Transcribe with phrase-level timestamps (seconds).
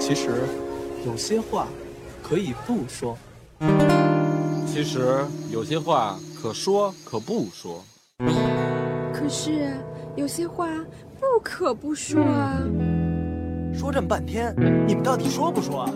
[0.00, 0.30] 其实，
[1.06, 1.66] 有些话
[2.22, 3.16] 可以不说。
[4.66, 7.82] 其实有些话可说可不说。
[9.12, 9.76] 可是
[10.16, 10.66] 有些话
[11.18, 12.58] 不可不说啊。
[13.74, 14.54] 说这么半天，
[14.86, 15.90] 你们到底说不说啊？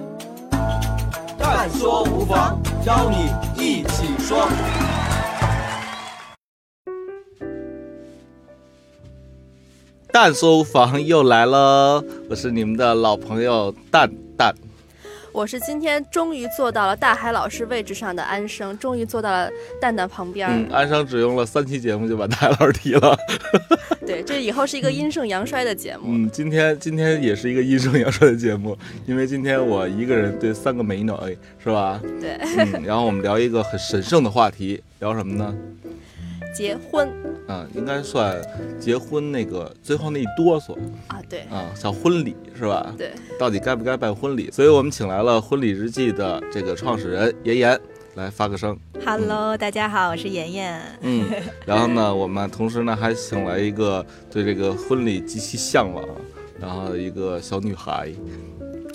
[1.39, 3.33] 但说无妨，邀你
[3.63, 4.49] 一起说。
[10.17, 14.55] 蛋搜房又来了，我是你们的老朋友蛋蛋。
[15.31, 20.49] 我是今天终于坐到了大海老师位置上的安生，终于坐到了蛋蛋旁边。
[20.49, 23.14] 嗯，安生只用了三期节目就把大海老师提了。
[24.07, 26.04] 对，这以后是一个阴盛阳衰的节目。
[26.07, 31.12] 嗯，今天今天也是一个阴盛阳衰的节目，因为今天我一个人对三个美女，
[31.62, 32.01] 是吧？
[32.19, 32.39] 对。
[32.41, 35.55] 嗯，然后我们聊一个很神圣的话题，聊什么呢？
[36.56, 37.12] 结婚。
[37.48, 38.41] 嗯，应该算
[38.81, 40.73] 结婚那个最后那一哆嗦
[41.09, 42.95] 啊，对，啊，像婚礼是吧？
[42.97, 44.51] 对，到底该不该办婚礼？
[44.51, 47.79] 所以我们请来了婚礼日记的这个创始人妍妍
[48.15, 48.77] 来发个声。
[49.05, 50.81] Hello，大家好，我是妍妍。
[51.03, 51.29] 嗯，
[51.67, 56.03] 然后呢，我们同时呢还请来一个对这个婚礼极其向往，
[56.59, 58.11] 然后一个小女孩。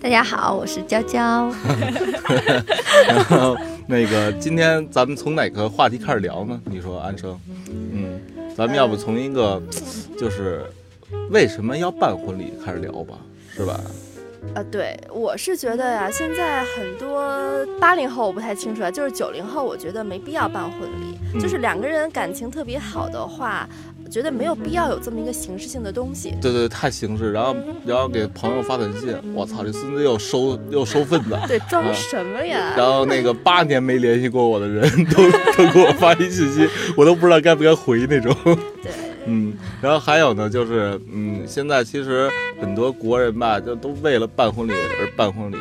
[0.01, 1.53] 大家好，我是娇娇。
[3.07, 6.59] 然后那个今天咱们从哪个话题开始聊呢？
[6.65, 7.39] 你说安生？
[7.69, 8.19] 嗯。
[8.57, 9.61] 咱们要不从一个，
[10.17, 10.65] 就是
[11.29, 13.13] 为什么要办婚礼开始聊吧，
[13.55, 13.79] 是吧？
[14.55, 23.69] 啊，对，我是觉得呀，现在很多八零后我不太清楚啊，就是九零后，我觉得没必要办婚礼，就是两个人感情特别好的话。
[24.11, 26.35] 觉得没有必要有这么一个形式性的东西。
[26.41, 31.29] 对对，太形式，然后然后给朋友发短信，我操，这孙子又收又收份子。
[31.47, 32.73] 对，装什么呀？
[32.75, 38.35] 然后那个八年没联系过我的人都都给我发一信息，我都不知道该不该回那种。
[38.83, 38.91] 对，
[39.27, 45.55] 嗯，然后还有呢，就是嗯，现在其实很多国人吧，就都为了办婚礼而办婚礼，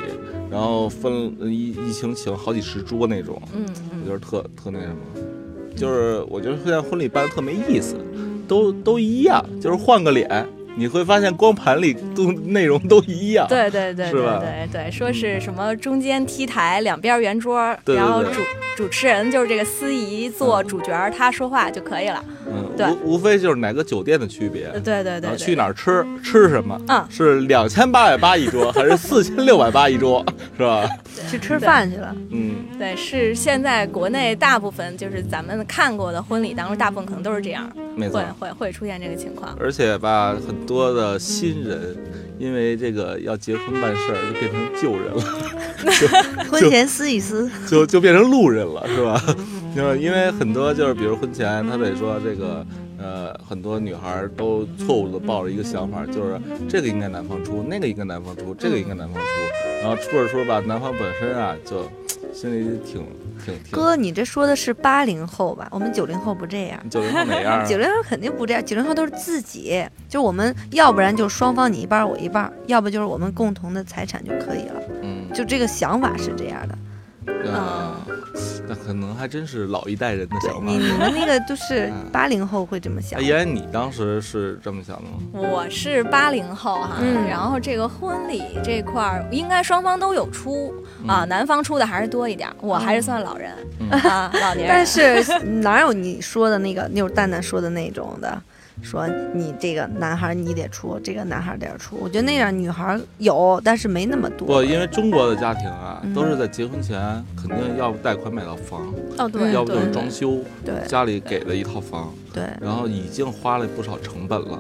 [0.51, 3.41] 然后分一一请请好几十桌那种。
[3.55, 7.95] 嗯嗯，我觉得特特那什么，就是我觉得现在婚礼办的特没意思。
[8.51, 10.45] 都都一样，就是换个脸，
[10.77, 13.47] 你会发现光盘里都内容都一样。
[13.49, 14.41] 对对对，是吧？
[14.41, 18.41] 对对，说是什么中间 T 台，两边圆桌，然后主
[18.77, 22.25] 主持人就是这个司仪做主角，他说话就可以了。
[22.47, 24.69] 嗯，对，无无非就是哪个酒店的区别。
[24.83, 26.81] 对对对，去哪儿吃吃什么？
[26.89, 30.25] 嗯，是两千八百八一桌， 还是四千六百八一桌？
[30.57, 30.89] 是吧？
[31.31, 32.15] 去吃饭去了。
[32.31, 37.71] 嗯，对，是现在国内大部分就是咱们看过的婚礼当中，大部分可能都是这样。
[37.95, 39.55] 没错，会会会出现这个情况。
[39.61, 41.97] 而且吧，很多的新人
[42.39, 46.47] 因为这个要结婚办事儿，就变成旧人了。
[46.49, 49.21] 婚前撕一撕， 就就变成路人了，是吧？
[49.75, 52.65] 就因为很多就是，比如婚前他得说这个，
[52.99, 59.29] 呃，很多女孩都错误的抱着一个想法，就是这个应该男方出，那个应该男方出，这个应该男方出，
[59.83, 61.91] 然后出着出着吧，男方本身啊就
[62.33, 63.07] 心里挺
[63.45, 63.73] 挺挺。
[63.73, 65.69] 哥，你这说的是八零后吧？
[65.71, 66.81] 我们九零后不这样。
[66.89, 67.65] 九零后哪样？
[67.69, 74.83] 九零后肯定不这样，九零后都是自己，就我们要不然就双方你一半我一半，要不就是我们共同的财产就可以了。
[75.03, 76.77] 嗯，就这个想法是这样的。
[77.27, 77.95] 嗯，
[78.67, 80.61] 那可能还真是老一代人的想法。
[80.65, 83.21] 你你们那个都是八零后会这么想。
[83.23, 85.19] 妍妍，你当时是这么想的吗？
[85.33, 90.73] 我是八零后哈，然后这个婚礼这块儿应该双方都有出
[91.07, 93.53] 啊，男方出的还是多一点，我还是算老人
[93.91, 94.69] 啊，老年人。
[94.69, 98.43] 但是哪有你说的那个，就是蛋蛋说的那种的？
[98.83, 101.97] 说你这个男孩你得出，这个男孩得出。
[102.01, 104.47] 我觉得那样女孩有，但是没那么多。
[104.47, 106.99] 不，因为中国的家庭啊，都是在结婚前
[107.37, 114.59] 肯定要贷款买套房，哦对，要不就是装修，对，家里给了一套房，对，然后已经花了不少成本了，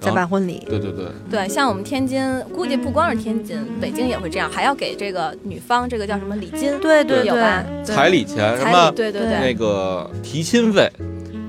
[0.00, 0.62] 在办婚礼。
[0.68, 2.22] 对对对，对，像我们天津，
[2.54, 6.78] 估计不光是天津，北京也会这样，还要给这个女方这个叫什么礼金？
[6.80, 8.90] 对对对，彩礼钱什么？
[8.90, 10.90] 对对对，那个提亲费。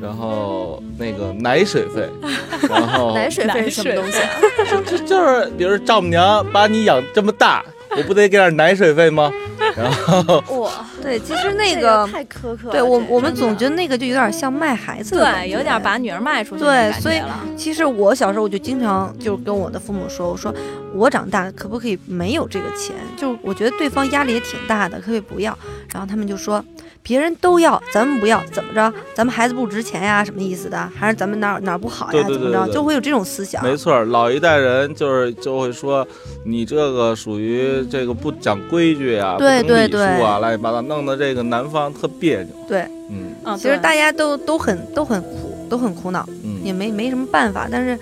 [0.04, 2.10] 然后那个奶水费，
[2.70, 4.30] 然后奶水费是什么东西啊？
[4.86, 7.64] 就就是比如丈母娘把你养这么大，
[7.96, 9.32] 我不得给点奶水费吗？
[9.78, 12.70] 然后哇，对，其实那个太苛刻。
[12.70, 16.64] 对我我们总觉得那个就有点像卖孩子，对，有点把女儿卖出去。
[16.64, 17.22] 对，所以
[17.56, 20.54] 其实我小时候我就经常就跟我的父母说，我说
[20.94, 22.96] 我长大可不可以没有这个钱？
[23.18, 25.58] 就我觉得对方压力也挺大的，可不可以不要？
[25.92, 26.64] 然后他们就说。
[27.06, 28.94] 别人都要，咱们不要，怎么着？
[29.14, 30.24] 咱们孩子不值钱呀？
[30.24, 30.90] 什么意思的？
[30.96, 32.24] 还是咱们哪哪不好呀？
[32.24, 32.66] 怎么着？
[32.70, 33.62] 就会有这种思想。
[33.62, 36.08] 没错，老一代人就是就会说，
[36.46, 42.48] 你这个属于这个不讲规矩呀，对对对，啊，乱七八糟，弄得这个男方特别扭。
[42.70, 46.26] 对，嗯，其实大家都都很都很苦，都很苦恼，
[46.64, 47.68] 也没没什么办法。
[47.70, 48.00] 但是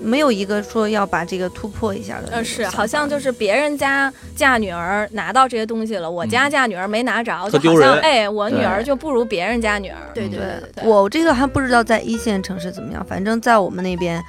[0.00, 2.28] 没有一个说要把这个突破一下的。
[2.30, 9.98] 呃，是，好像就是别人家嫁女儿拿到这些东西了，我家嫁女儿没拿着，就好像哎，我女儿就不如别人家女儿。
[10.14, 10.38] 对对
[10.74, 14.22] 对，我这个还不知道在一线城市怎么样，反正在我们那边，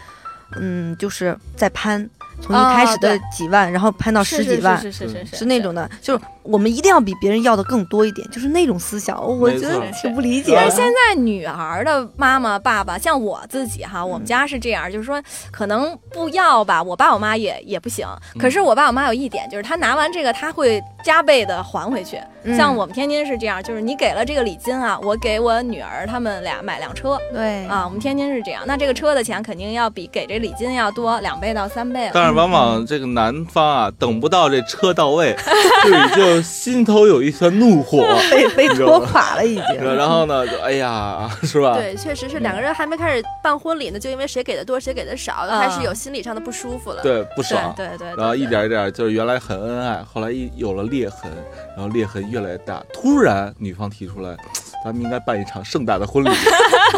[0.59, 2.09] 嗯，就是在攀。
[2.39, 10.53] 从一开始的几万，然后攀到十几万，是是是是是那种的，就是我们一定要比别人要的更多一点，就是那种思想，我觉得挺不理解。
[10.55, 15.21] 但是现在女儿的妈妈爸爸，像我自己哈，我们家是这样，就是说
[15.51, 18.07] 可能不要吧，我爸我妈也也不行。
[18.39, 22.19] 可是我爸我妈有一点，就是他拿完这个他会加倍的还回去。
[22.55, 27.17] 像我们天津是这样，就是你给了这个礼金啊，我给我女儿他们俩买辆车。
[27.33, 32.31] 对啊，我们天津是这样，那这个车的钱肯定要比给这礼金要多两倍到三倍了。
[32.31, 35.35] 往往这个男方啊，等不到这车到位，
[35.83, 39.95] 就已经心头有一团怒火， 被被拖垮了已经。
[39.95, 41.75] 然后呢，就哎呀， 是吧？
[41.75, 47.01] 对，确实是两个人还没开始办婚礼呢，就因为谁给的多，谁给的少，开始有心理上的不舒服了。
[47.01, 47.73] 对，不爽。
[47.75, 48.07] 对对。
[48.15, 51.31] 然后一点一点，就是原来很恩爱，后来一有了裂痕，
[51.75, 52.83] 然后裂痕越来越大。
[52.93, 54.35] 突然，女方提出来，
[54.83, 56.29] 咱们应该办一场盛大的婚礼，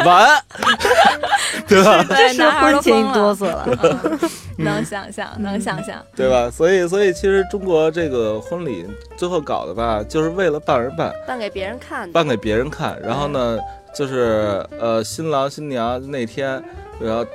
[0.05, 0.43] 完，
[1.67, 2.05] 对吧？
[2.07, 4.19] 这是婚前哆嗦了。
[4.63, 6.49] 能想象，能想象，对吧？
[6.51, 8.85] 所以，所以其实中国这个婚礼
[9.17, 12.99] 最后搞的吧，就是为了办而办，办给别人看，办给别人看。
[13.01, 13.59] 然后呢，
[13.93, 16.61] 就是呃，新郎新娘那天
[16.99, 17.25] 然后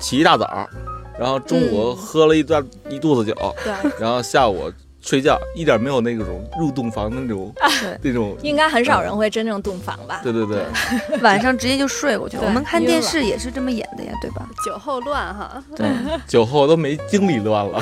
[0.00, 0.68] 起一大早，
[1.18, 3.34] 然后中午喝了一段一肚子酒，
[3.64, 4.72] 对，然后下午。
[5.08, 7.50] 睡觉一点没有那种入洞房的那种，
[8.02, 10.20] 那种应该很少人会真正洞房吧？
[10.22, 10.66] 对对对，
[11.22, 12.36] 晚上直接就睡过去。
[12.36, 14.46] 我们看电视也是这么演的呀，对吧？
[14.66, 15.88] 酒后乱哈，对，
[16.28, 17.80] 酒后都没精力乱了。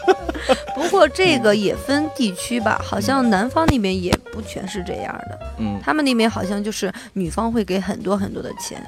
[0.74, 5.38] 不过这个也分地区吧，好像南方那边也不全是这样的。
[5.58, 8.82] 嗯，他们那边好像就是女方会给很多很多的钱，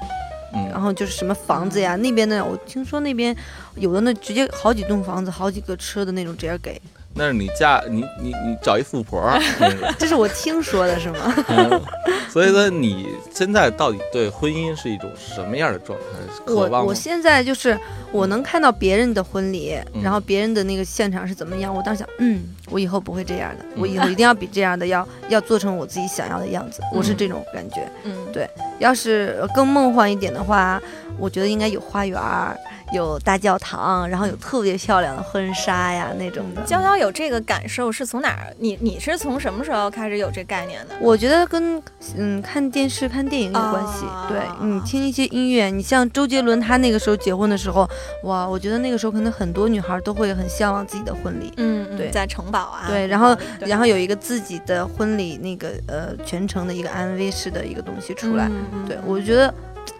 [0.55, 3.35] 嗯，然后就是什么房子呀，那边的，我听说那边
[3.75, 6.81] 有的那直接好几栋房子、好几个车的那种直接给。
[7.15, 9.21] 那是你嫁你你你找一富婆，
[9.97, 11.35] 这是我听说的，是吗？
[12.29, 16.53] 所以说你现在到底对婚姻是一种什么样的状态？
[16.53, 17.77] 我我现在就是
[18.11, 27.89] 我能看到别人的婚礼，然后别人的那个现场是怎么样，我当时想，嗯，我以后不会这样的，我以后一定要比这样的要要做成我自己想要的样子，我是这种感觉。
[28.03, 28.47] 嗯，对，
[28.77, 30.79] 要是更梦幻一点的话，
[31.17, 32.21] 我觉得应该有花园。
[32.91, 36.61] 有大教堂，然后有特别漂亮的婚纱呀，那种的。
[36.63, 38.53] 娇娇有这个感受是从哪儿？
[38.57, 40.95] 你你是从什么时候开始有这概念的？
[40.99, 41.81] 我觉得跟
[42.17, 44.05] 嗯看电视、看电影有关系。
[44.27, 47.87] 对你听一些音乐，你像周杰伦，他那个时候结婚的时候，
[48.23, 51.53] 哇，我觉得那个时候可能很多女孩都会很向往自己的婚礼。
[51.57, 52.87] 嗯，对，在城堡啊。
[52.87, 58.49] 对，然后然后有一个自己的婚礼那个呃全程的一个 MV 式的一个东西出来。
[58.87, 59.53] 对，我觉得。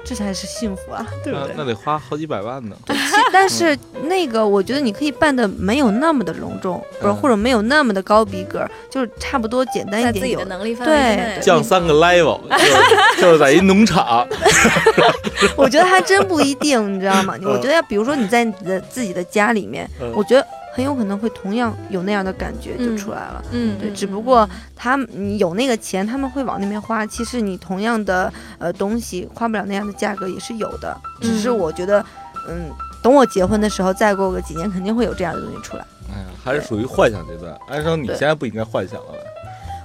[0.05, 1.53] 这才是幸福啊，对不对？
[1.57, 2.75] 那得花好几百万呢。
[2.85, 2.95] 对，
[3.31, 10.13] 但是那个我觉得你可以办的没有那么的隆重，不是，或者没有那么的高逼格，就是差不多简单一点。
[10.13, 12.39] 自己的能力范围对，降三个 level，
[13.21, 14.27] 就是在一农场。
[15.55, 17.35] 我觉得还真不一定，你知道吗？
[17.43, 20.45] 我觉得要比如说你在你的自己的家里面，我觉得。
[20.71, 27.05] 很有可能会同样有那样的感觉就出来了，嗯，对，只不过他们有那个钱，他们会往那边花。
[27.05, 32.05] 其实你同样的呃东西花不了那样的价格也是有的，只是我觉得，
[32.47, 32.69] 嗯，
[33.01, 35.85] 等我结婚的时候，再过个几年，肯定会有这样的东西出来。
[36.13, 37.57] 哎呀，还是属于幻想阶段。
[37.67, 39.17] 安生，你现在不应该幻想了吧。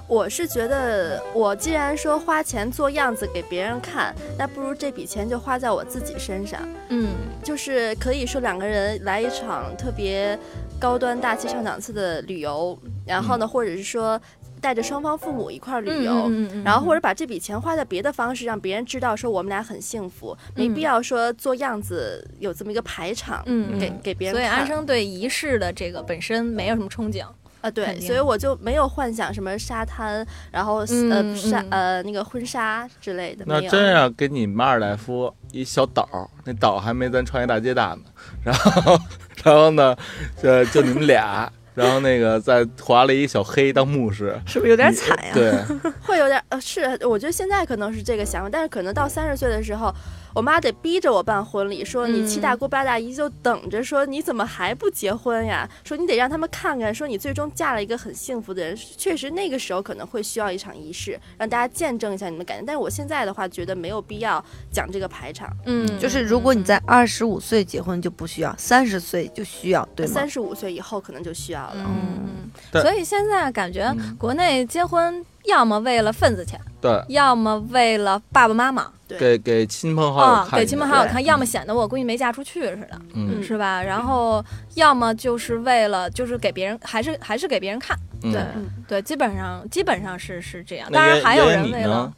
[0.06, 6.61] 我是觉得，我既然说花钱做样子给别人看，那不如这笔钱就花在我自己身上。
[6.90, 7.09] 嗯，
[7.42, 10.38] 就是可以说两个人来一场特别
[10.85, 14.21] 高端大气上档次的旅游，然后呢，或者是说
[14.61, 16.31] 带着双方父母一块儿旅游，
[16.62, 24.35] 然后或者把这笔钱花在别的方式，让别人知道说我们俩很幸福，没必要说做样子有这么一个排场，嗯，给给别人。
[24.35, 27.25] 所以安生对仪式的这个本身没有什么憧憬。
[27.62, 33.43] 啊，对，所以我就没有幻想什么沙滩，然后呃沙呃那个婚纱之类的。
[33.49, 36.07] 那真要给你马尔代夫一小岛，
[36.45, 38.00] 那岛还没咱创业大街大呢。
[38.45, 38.99] 然后，
[39.44, 39.96] 然后呢，
[40.42, 45.30] 呃，就你们俩，然后那个再划了一小黑当牧师，是不是有点惨呀？
[45.32, 45.52] 对，
[46.02, 49.94] 会有点呃，是，我觉得现在可能是这个想法，但是可能到三十岁的时候。
[50.35, 55.69] 我妈得逼着我办婚礼，说你七大姑八大姨就等着说你怎么还不结婚呀？
[55.85, 58.76] 说你得让他们看看，说你最终嫁了一个很幸福的人。
[58.76, 62.67] 确实那个时候可能会需要一场仪式，让大家见证一下你们感情。
[62.67, 65.49] 但是我现在的话，觉得没有必要讲这个排场。
[65.67, 70.12] 嗯，就是如果你在二十五岁结婚就不需要，三十岁就需要，对吗？
[70.12, 71.76] 三十五岁以后可能就需要了。
[71.87, 76.61] 嗯，所以现在感觉国内结婚要么为了份子钱。
[76.81, 83.83] 对，要么为了爸爸妈妈，给给亲朋好友看，给亲朋好友看，要么显得我闺女没嫁出去似的，嗯，是吧？
[83.83, 84.44] 然后
[84.75, 88.42] 要么就是为了就是给别人，还是还是给别人看，对
[88.87, 90.90] 对，基本上基本上是是这样。
[90.92, 92.12] 当然还有人为了。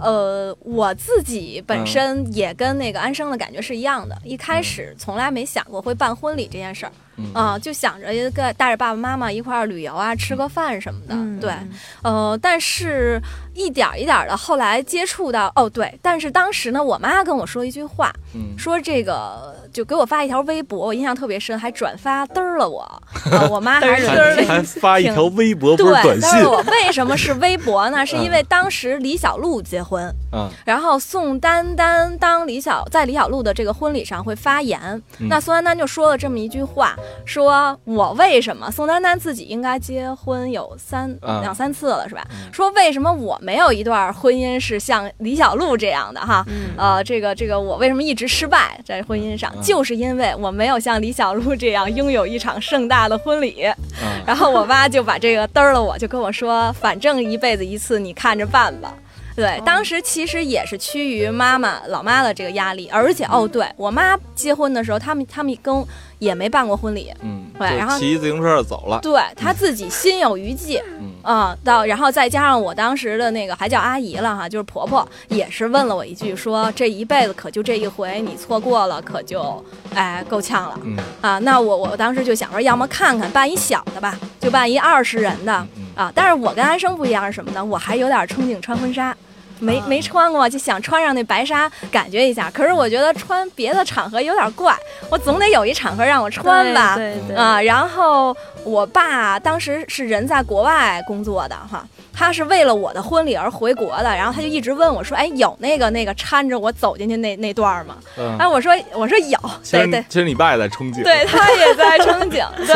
[0.00, 6.92] 呃，我自己本身也跟那个安生的感觉是一样的，一开始从来没想过会办婚礼这件事儿，
[7.32, 11.54] 啊，就想着一个带着爸爸妈妈一块儿旅游啊，吃个饭什么的，对，
[12.02, 13.22] 呃，但是
[13.58, 18.12] 一点一点的后来接触到，哦，对，但是当时呢，我妈跟我说一句话，
[18.56, 19.56] 说这个。
[19.70, 23.02] 就给我发一条微博，我印象特别深，还转发嘚儿了我。
[23.50, 24.08] 我妈还是
[24.46, 26.42] 还发一条微博，不是短信。
[26.42, 28.04] 我为什么是微博呢？
[28.04, 36.96] 是因为当时李小璐结婚，嗯，然后宋丹丹当李小在李小璐的这个婚礼上会发言，那宋丹丹就说了这么一句话，
[37.26, 42.26] 说我为什么宋丹丹自己应该结婚有三两三次了是吧？
[42.50, 46.44] 说为什么我没有一段婚姻是像李小璐这样的哈？
[46.76, 49.50] 呃，这个这个我为什么一直失败在婚姻上？
[49.62, 53.66] 就是因为我没有像李小璐这样拥有一场盛大的婚礼，
[54.26, 58.92] 然后我妈就把这个嘚了，我就跟我说，反正一辈子一次，你看着办吧。
[59.34, 65.86] 对，当时其实也是趋于妈妈老妈的这个压力，而且哦，对我妈结婚的时候，他们他们跟
[66.18, 70.82] 也没办过婚礼，嗯，对，然后骑自行车就走了，对，她自己心有余悸，
[71.24, 80.96] 嗯，到然后再加上我当时的那个还叫阿姨了哈，就是婆婆，也是问了我一句，说这一辈子可就这一回，你错过了可就哎够呛了，嗯。
[81.20, 85.66] 啊，那我我当时就想说，要么看看办一小的吧，就办一二十人的。
[85.94, 87.64] 啊，但是我跟安生不一样是什么呢？
[87.64, 89.16] 我还有点憧憬穿婚纱。
[89.60, 92.50] 没没穿过，就想穿上那白纱感觉一下。
[92.50, 94.76] 可是我觉得穿别的场合有点怪，
[95.10, 96.96] 我总得有一场合让我穿吧。
[96.96, 101.86] 对对啊，然后我爸当时是人在国外工作的哈。
[102.12, 107.96] 他是为了我的婚礼而回国的，然后他就一直问我说：“哎，有那个那个搀着我走进去那那段吗？”
[108.40, 109.38] 哎，我说我说有，
[109.70, 112.74] 对对，其实你爸也在憧憬，对他也在憧憬，对，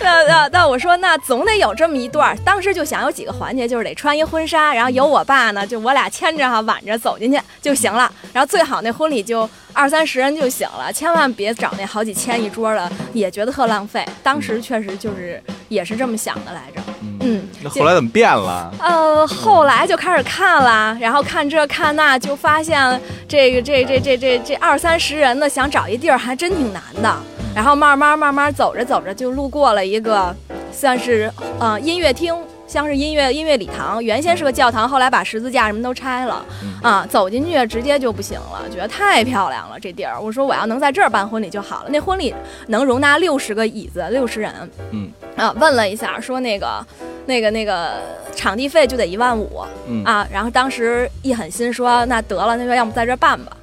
[0.00, 14.04] 那那那我说那总得有这么一段，当时就想有几个环节，就是得穿一婚纱，然后有我爸呢，就我俩牵着哈挽着走进去就行了，然后最好那婚礼就二三十人就行了，千万别找那好几千一桌的，也觉得特浪费。
[14.20, 16.80] 当时确实就是也是这么想的来着。
[17.20, 18.72] 嗯，那后来怎么变了？
[18.80, 27.14] 呃，后来就开始看了，然后看这看那，就发现这个这这这这这二三十人的，想找一地儿还真挺难的。
[27.54, 30.34] 然后慢慢慢慢走着走着，就路过了一个
[30.72, 31.30] 算是
[31.60, 32.34] 呃音乐厅，
[32.74, 36.44] 像是音乐音乐礼堂，原先是个教堂，后来把十字架什么都拆了
[36.82, 37.06] 啊。
[37.08, 40.20] 走进去直接就不行了，觉得太漂亮了这地儿。
[40.20, 41.88] 我说我要能在这儿办婚礼就好了。
[41.90, 42.34] 那婚礼
[42.66, 44.52] 能容纳六十个椅子，六十人。
[44.90, 46.84] 嗯啊，问了一下，说那个。
[47.26, 48.02] 那个那个
[48.36, 49.64] 场地费就得一万五，
[50.04, 53.56] 啊，然后当时一狠心说，那得了，那就要么在这办吧，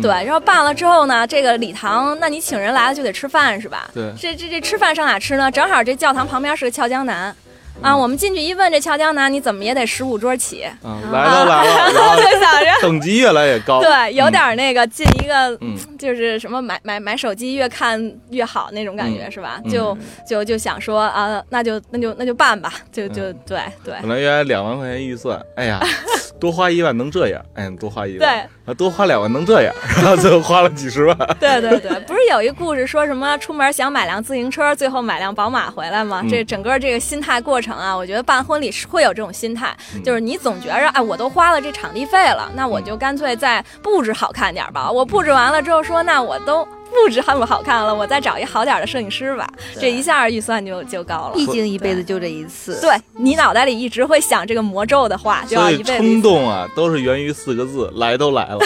[0.00, 3.90] 对，然后办了之后呢，这个礼堂，那你请人来了就得吃饭是吧？
[3.92, 5.50] 对，这这这吃饭上哪吃呢？
[5.50, 7.34] 正好这教堂旁边是个俏江南。
[7.80, 10.66] 啊，我们进去一问，这俏江南你怎么也得十五桌起。
[10.82, 13.80] 嗯，来都来了， 然后就想着等级越来越高。
[13.80, 15.56] 对，有点那个进一个，
[15.96, 19.60] 就是什么买买买手机越看越好那种感觉是吧？
[19.70, 19.96] 就
[20.28, 23.94] 就就想说啊，那就那就那就办吧，就就对对。
[24.00, 25.80] 本来原来两万块钱预算，哎呀，
[26.40, 28.28] 多花一万能这样，哎，多花一万，对，
[28.66, 31.16] 啊，多花两万能这样， 然后最后花了几十万。
[31.38, 36.24] 对对对，不是有一故事说什么出门想买辆自行车，最后买辆宝马回来吗？
[36.28, 37.67] 这整个这个心态过程。
[37.68, 44.90] 成啊，我觉得办婚礼是会有这种心态，就是你总觉着，哎，我都花了这场地费了，那我就干脆再布置好看点吧。
[44.90, 49.48] 我布置完了之后说，那我都布置很不好看了，我再找一好点的摄影师吧。
[49.78, 51.32] 这一下预算就就高了。
[51.34, 55.96] 毕竟一辈子就这一次，对你脑袋里一直会想这个魔咒的话，就要一辈子。
[55.98, 58.58] 冲动啊，都是源于四个字：来都来了，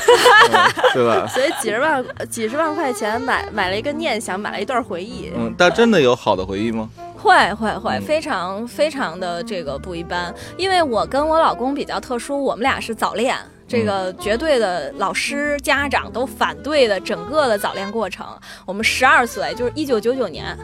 [0.94, 1.26] 对吧？
[1.32, 5.30] 所以几十万几十万块钱买买了一个念想，买了一段回忆。
[5.36, 6.88] 嗯，但真的有好的回忆吗？
[7.16, 13.36] 会会会，非常非常的这个不一般，因为我跟我老公比较特殊，我们俩是早恋，
[13.72, 18.26] 这个绝对的老师家长都反对的整个的早恋过程。
[18.66, 20.54] 我们十二岁，就是一九九九年，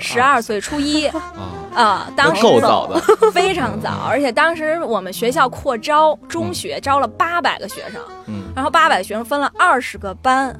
[0.00, 1.06] 十二岁初一
[1.76, 2.98] 啊，当时够早的，
[3.32, 10.58] 非常早，而且当时我们学校扩招，中学招了八百个学生，嗯，然后八百学生分了二十个班，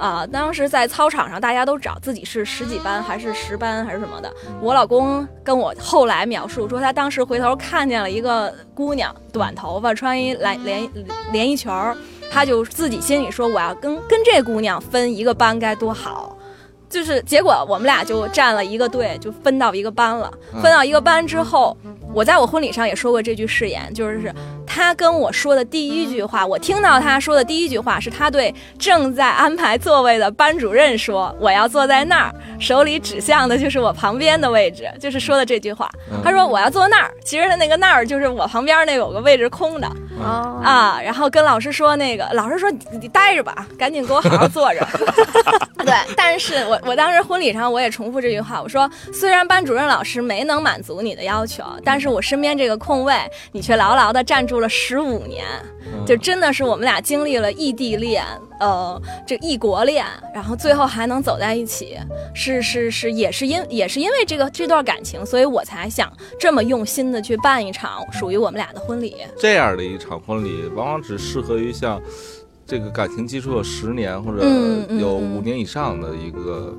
[0.00, 4.32] 啊，当时在操场上，大家都找自己是十几班还是十班还是什么的。
[4.60, 10.90] 我老公跟我后来描述说，他当时回头看见了一个姑娘，短头发，穿一蓝连
[11.30, 11.94] 连衣裙儿，
[12.32, 16.34] 他就自己心里说，我要跟跟这姑娘分一个班该多好。
[16.90, 20.30] 就是结果我们俩就站了一个队，就分到一个班了。
[20.60, 21.76] 分到一个班之后，
[22.12, 24.34] 我在我婚礼上也说过这句誓言，就是
[24.66, 35.88] 他跟我说的第一句话，我听到他说的第一句话是他对正在安排座位的班主任说：“我要坐在那儿，手里指向的就是我旁边的位置。”就是说的这句话。
[36.24, 39.88] 他说：“我要坐那儿。”其实他那个那儿就是我旁边那有个位置空的
[40.22, 41.00] 啊。
[41.02, 44.86] 然后跟老师说：“那个老师说你你待着吧， 赶紧给我好好坐着。
[45.84, 46.80] ”对，但是我。
[46.86, 53.14] 我当时婚礼上我也重复这句话，我说虽然班主任老师没能满足你的要求，但是我身边这个空位
[53.52, 55.44] 你却牢牢的站住了十五年，
[56.04, 58.24] 就真的是我们俩经历了异地恋，
[58.58, 61.96] 呃，这异国恋，然后最后还能走在一起，
[62.34, 69.16] 是是是，也是因也是因为这个这段感情，所以我才想这么用心的去办一场属于我们俩的婚礼。
[69.38, 72.00] 这样的一场婚礼，往往只适合于像。
[72.66, 74.44] 这个感情基础有十年或者
[74.96, 76.72] 有五年以上的一个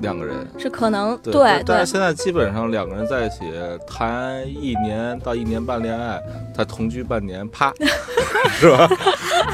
[0.00, 3.40] 两个人是可能对，但是现在基本上两个人在一起
[3.86, 6.18] 谈一年到一年半恋爱，
[6.56, 7.70] 再同居半年，啪，
[8.58, 8.88] 是吧？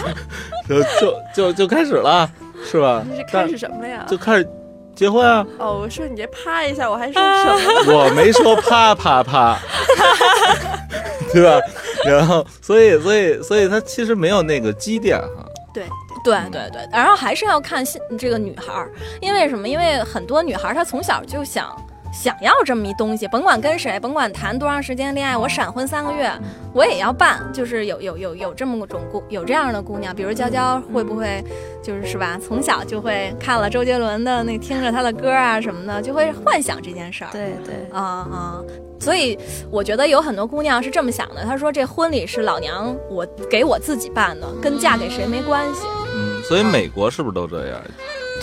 [0.68, 2.30] 就就就就开始了，
[2.64, 3.04] 是吧？
[3.26, 4.06] 开始什么呀？
[4.08, 4.48] 就开始
[4.94, 5.46] 结婚啊！
[5.58, 8.04] 哦，我说你这啪一下，我还说什么？
[8.04, 9.58] 我没说啪啪啪，
[11.32, 11.58] 对吧？
[12.04, 15.26] 然后，所以，所以，所以他其实没有那个积淀哈。
[15.72, 15.84] 对
[16.24, 17.84] 对对对，然后还是要看
[18.18, 19.66] 这个女孩儿，因为什么？
[19.66, 21.74] 因为很多女孩儿她从小就想
[22.12, 26.30] 想要这么一东西，甭管跟谁，甭管谈多长时间恋爱，我闪婚三个月，
[26.74, 27.42] 我也要办。
[27.52, 31.42] 就是有有有有这么种姑，有这样的姑娘，比如娇娇会不会
[31.82, 32.38] 就是是吧？
[32.46, 37.30] 从小就会看了周杰伦的那，听着他的歌啊什么的，就会幻想这件事儿。
[37.32, 38.62] 对对啊啊。
[39.00, 39.36] 所以
[39.70, 45.80] 我觉得有很多姑娘是这么想的，她说这婚礼是老娘我给我自己办的，跟嫁给谁没关系。
[46.14, 47.80] 嗯，所以美国是不是都这样？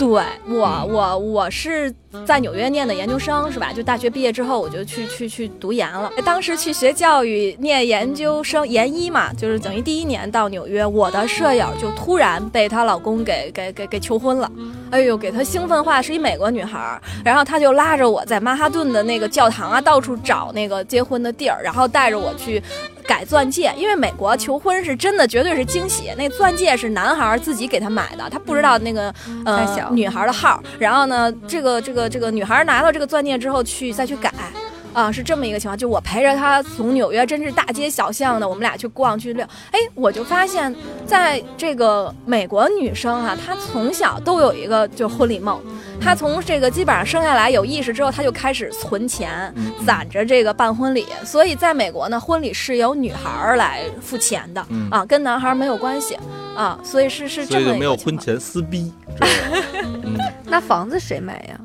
[0.00, 0.08] 对
[0.48, 1.94] 我，我我是
[2.26, 3.70] 在纽约念的研究生，是吧？
[3.70, 6.10] 就大学毕业之后，我就去去去读研了。
[6.24, 14.50] 当时去学教育念研究生研一嘛，就是等于第一年到纽约，我的舍友就突然被她老公给给给给求婚了。
[14.90, 22.62] 哎呦，给她兴奋坏，是一美国女孩，然后她就拉着我在曼哈顿的那个教堂啊，到处找那个结婚的地儿，然后带着我去。
[23.10, 26.12] 改钻戒，因为美国求婚是真的，绝对是惊喜。
[26.16, 29.12] 那钻戒是男孩自己给他买的，他不知道那个
[29.44, 30.62] 呃女孩的号。
[30.78, 34.32] 然后呢，这个这个这个女孩拿到这个钻戒之后去再去改。
[34.92, 39.46] 啊，是这么一个情况，就我陪着他从纽约，真是大街小巷的，我们俩去逛去溜。
[39.70, 40.74] 哎，我就发现，
[41.06, 45.60] 在这个美国女生啊，她从小都有一个就婚礼梦。
[46.00, 49.54] 她从这个基本上生下来有意识之后，她就开始存钱，
[49.86, 51.06] 攒着这个办婚礼。
[51.24, 56.18] 所以在美国呢，婚礼是由女孩来付钱的啊，跟男孩没有关系
[56.56, 56.78] 啊。
[56.82, 58.92] 所以是是这么没有婚前撕逼。
[60.46, 61.60] 那房子谁买呀？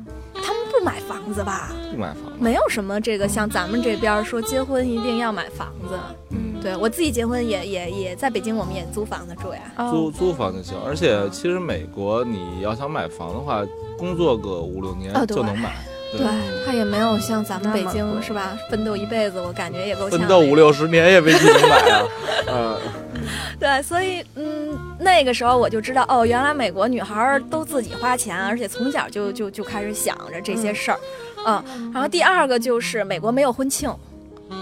[0.86, 1.72] 买房子吧？
[1.90, 5.98] 不买房，没有什么这个像咱们这边说结婚一定要买房子。
[6.30, 9.60] 嗯，对我自己结婚也也也在北京，我们也租房子住呀。
[9.90, 13.64] 租租房就行，而且其实美国你要想买房的话，
[13.98, 15.74] 工作个五六年就能买。
[16.16, 16.26] 对，
[16.64, 18.56] 他也没有像咱们北京是吧？
[18.70, 22.02] 奋斗一辈子，我感觉也够奋斗五六十年也未必能买啊。
[22.48, 22.78] 嗯。
[23.58, 30.98] 对，所以嗯，那个时候我就知道哦，原来美国女孩都自己花钱，而且从小就就就开始想着这些事儿，
[31.46, 31.90] 嗯。
[31.92, 33.90] 然后第二个就是美国没有婚庆，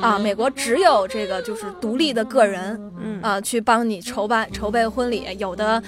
[0.00, 5.82] 啊，美国只有这个就是独立的个人，嗯啊，去帮你筹办筹备婚礼，有的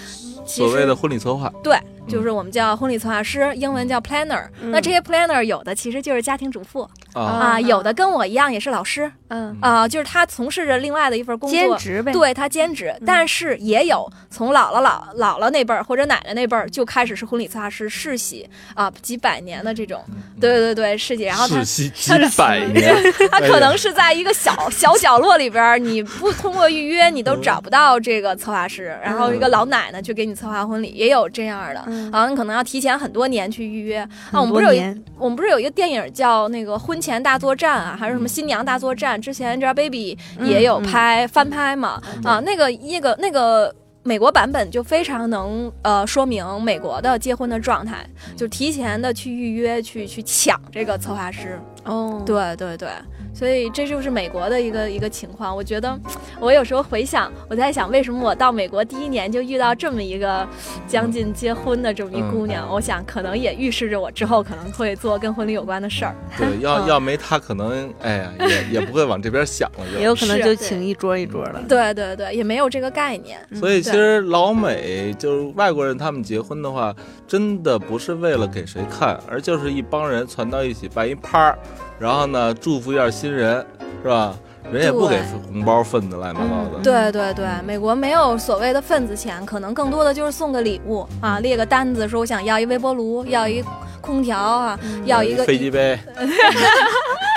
[0.44, 1.78] 所谓的婚礼策划，对。
[2.06, 4.46] 就是我们叫婚礼策划师，英文叫 planner。
[4.70, 6.88] 那这些 planner 有的其实就是家庭主妇
[7.22, 12.12] 啊，有的跟我一样也是老师，嗯啊，就是他从事着另外的一份工作，兼职呗。
[12.12, 20.04] 对他兼职，但是也有从姥姥姥姥姥那辈儿或者奶奶那辈儿就开始是婚礼策划师世袭啊，几百年的这种，
[20.40, 21.24] 对对对世袭。
[21.24, 21.90] 然后他几
[22.36, 22.94] 百年，
[23.30, 31.80] 他可能是在一个小小角落里边，你不通过预约你都找不到这个策划师，然后一个老奶奶去给你策划婚礼，也有这样的。
[32.12, 33.98] 啊，你可能要提前很多年去预约
[34.30, 34.40] 啊。
[34.40, 34.80] 我们不是有一
[35.18, 39.18] 我们不是有一个电影叫那个《婚前大作战》啊，还是什么《新娘大作战》？
[39.22, 42.40] 之前 Angelababy 也有拍翻拍嘛啊。
[42.40, 51.58] 那个那个那个美国版本就非常能呃说明美国的结婚的状态，就提前的去预约去去抢这个策划师。
[51.84, 52.88] 哦，对对对。
[53.36, 55.54] 所以这就是美国的一个一个情况。
[55.54, 55.98] 我觉得，
[56.40, 60.48] 我有时候回想，我在想，为什么我到美国第一年就遇到这么一个
[60.88, 62.66] 将近结婚的这么一姑娘？
[62.72, 66.14] 我想，可能也预示着我之后可能会做跟婚礼有关的事儿。
[66.38, 69.84] 对， 要要没她，可能哎呀，也也不会往这边想了。
[69.98, 71.62] 也有可能就请一桌一桌的。
[71.68, 73.38] 对 对对，也没有这个概念。
[73.52, 76.94] 所以其实老美就是外国人，他们结婚的话，
[77.28, 81.54] 真的不是为了给谁看，而就是一帮人攒到一起办一趴，
[81.98, 83.64] 然后呢祝福一下新人，
[84.02, 84.34] 是吧？
[84.72, 86.82] 人也不给红包份子乱七八糟的。
[86.82, 93.62] 对对对，美国没有所谓的份子钱，可能更多的就是送个礼物啊，列个单子说我想要一微波炉，要一
[94.06, 95.98] 空调啊，要一个飞机杯。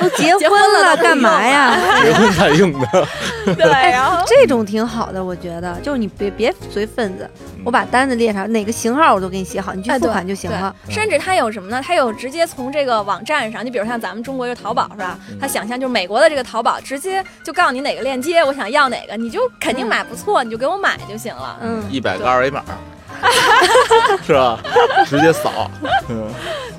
[0.01, 0.51] 都结婚
[0.81, 1.75] 了，干嘛呀？
[2.01, 2.87] 结婚才用的。
[3.53, 7.29] 对，然后这种挺好的，我觉得，就是你别别随份子，
[7.65, 10.73] 我把单子列上，哪个型号我都给你写好，你去付款就行了。
[10.87, 11.81] 甚至他有什么呢？
[11.85, 15.19] 他有直接从这个网站上，你比如像咱们中国有淘宝是吧？
[15.37, 21.59] 他想象就是美国的这个淘宝，直接就告诉你哪个链接，我想要哪个，你就肯定买不错，你就给我买就行了。
[21.61, 22.63] 嗯，一百个二维码。
[24.25, 24.59] 是吧？
[25.05, 25.69] 直接扫。
[26.09, 26.27] 嗯，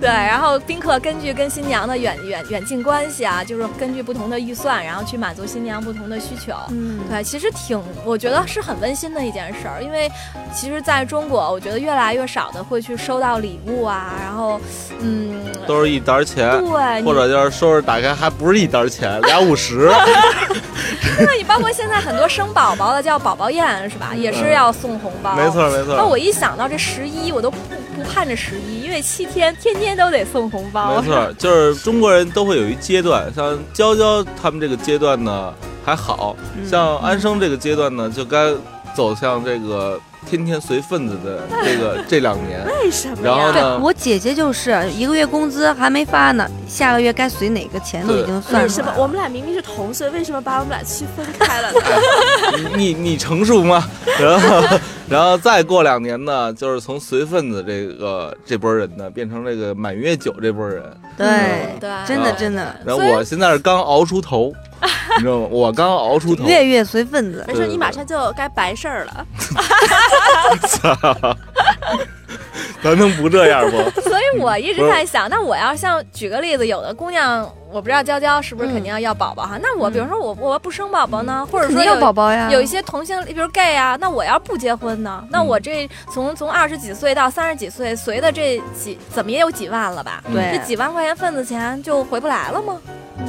[0.01, 0.09] 对。
[0.09, 6.53] 然后宾客根据跟新娘的远远远近关系啊，就是根据不同的预算，然后去满足新娘不同的需求。
[6.71, 9.83] 嗯，对，其实挺，我觉得是很温馨的一件事儿。
[9.83, 10.11] 因为
[10.55, 14.61] 其实在中国，我觉得越来越少的会去收到礼物啊，然后，
[15.01, 19.91] 嗯，都是一沓钱，对，或者就是收拾打开还不是一沓钱，俩五十。
[21.23, 24.13] 那你包括现在很多生宝宝的叫宝宝宴是吧？
[24.15, 25.35] 也是要送红包。
[25.35, 25.95] 没错没错。
[25.97, 27.57] 那我一想到这十一，我都不
[27.97, 31.01] 不盼着十一，因为七天天天都得送红包。
[31.01, 35.53] 没错， 就是中国人都会有一阶段，像娇娇他们这个阶段呢
[35.85, 36.37] 还好
[36.69, 38.53] 像安生这个阶段呢就该
[38.95, 39.99] 走向这个。
[40.29, 43.17] 天天随份子的这个 这两年，为什么？
[43.25, 43.79] 然后呢？
[43.79, 48.63] 我姐姐就是一个月工资还没发呢，下个月该随哪个钱都已经算了。
[48.63, 48.93] 为什么？
[48.99, 51.81] 我们俩明明是同岁，为什么把我们俩区分开了呢？
[52.77, 53.83] 你你成熟吗？
[54.21, 54.79] 然后
[55.11, 60.83] 然后再过两年呢，就是从随份子这个这波人呢，变成这个满月酒这波人。
[61.17, 61.27] 对
[61.81, 62.77] 对，真的真的。
[62.87, 64.53] 然后我现在是刚熬出头。
[65.19, 65.49] 你知道吗？
[65.51, 67.45] 我刚熬出头，月月随份子。
[67.47, 69.27] 没事，你马上就该白事儿了。
[72.83, 72.91] 操！
[72.91, 73.77] 咱能不这样不？
[74.01, 79.59] 所以我一直在想，那我要像举个例子，有的姑娘，我不知道娇娇是不是肯定要要宝宝哈？
[79.63, 85.25] 那我比如说我我不生宝宝呢，或者说有宝宝呀，有一些同性，比如 gay 啊，那我要不结婚呢？
[85.31, 90.23] 那我这从从二十几岁到三十几岁，随的这几怎么也有几万了吧？
[90.33, 92.79] 对，这几万块钱份子钱就回不来了吗？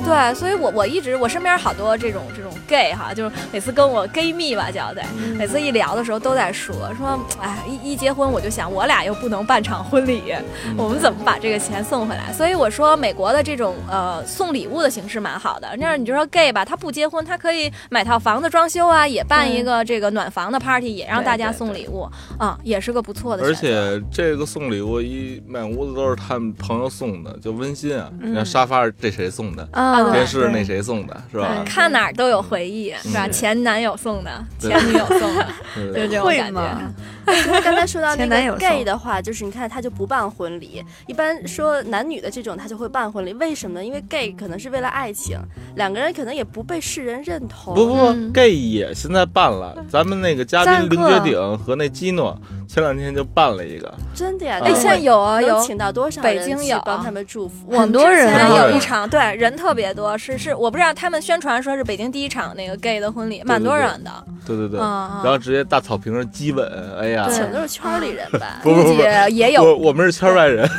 [0.04, 5.06] 对，所以，我我一直我身边好多这种这种 gay 哈，就是每次跟我 gay 蜜吧交代，
[5.38, 10.34] 每次一聊的时候都在说说，哎，一一结婚我就想，我俩又不能办场婚礼，
[10.76, 12.34] 我们怎么把这个钱送回来？
[12.34, 15.70] 所以我说，美国的这种呃送礼物的形式蛮好的。
[15.78, 22.06] 那你就说 gay 吧，他不结婚，他可以买套房子装修啊，也办一个这个暖房的 party，也让大家送礼物
[22.38, 23.44] 啊，也是个不错的。
[23.44, 28.12] 而且这个送礼物一满屋子都是他们朋友送的，就温馨啊。
[28.22, 29.66] 你看沙发这谁送的？
[30.12, 31.64] 电视那谁送的，是吧？
[31.66, 33.28] 看哪儿都有回忆，是吧？
[33.28, 37.62] 前男友送的，前女友送的，就这种感觉。
[37.62, 43.86] 刚才说到那个 gay 的话，就是你看他就不办婚礼，一般说男女的这种他就会办婚礼，为什么呢？
[43.86, 45.40] 因为 gay 可能是为了爱情，
[45.76, 47.74] 两个人可能也不被世人认同。
[47.74, 52.40] 不不不，gay 也现在办了，咱们那个嘉宾林绝顶和那基诺。
[52.74, 54.58] 前两天就办了一个，真的呀？
[54.64, 55.62] 哎，现在有啊，有。
[55.62, 56.22] 请到多少？
[56.22, 64.10] 北京有帮他们祝福，很多人有一场，对，人特别多，是是，我不知道他们宣传说是北京第一场那个 gay 的婚礼，蛮多人的。
[64.46, 66.66] 对对对，然后直接大草坪上激吻，
[66.98, 68.60] 哎呀，请的是圈里人吧？
[68.64, 70.66] 不不不，也有，我我们是圈外人。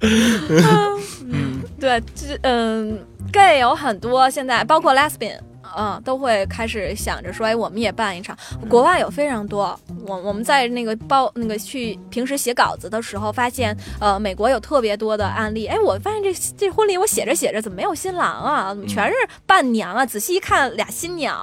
[1.30, 2.98] 嗯，对，这嗯
[3.34, 5.40] ，gay 有很多，现在包括 lesbian。
[5.76, 8.36] 嗯，都会开始想着说，哎，我们也办一场。
[8.68, 15.66] 国外有非常多，我我们在那个报那个去平时写稿子的时候，发现，呃，美国有特别多的案例。
[15.66, 18.68] 哎，我发现这这婚礼我写着写着，怎么没有新郎啊？
[18.68, 19.14] 怎么全是
[19.46, 20.06] 伴娘啊？
[20.06, 21.36] 仔细一看，俩新娘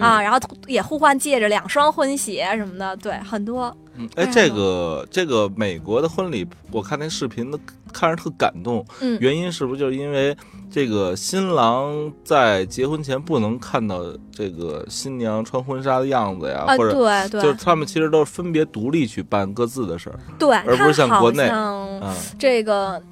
[0.00, 3.76] 啊，然后也互换戒指，两双婚鞋什么的，对，很多。
[3.96, 7.58] 嗯，哎，这个这个美国的婚礼，我看那视频都
[7.92, 8.84] 看着特感动。
[9.00, 10.36] 嗯，原因是不是就是因为
[10.70, 16.64] 这个新郎在结婚前不能看到这个新娘穿婚纱的样子呀？
[16.68, 23.02] 或者对对，就是他们其实都是分别独立去办各自的事儿，对，而不是像国内，嗯，这个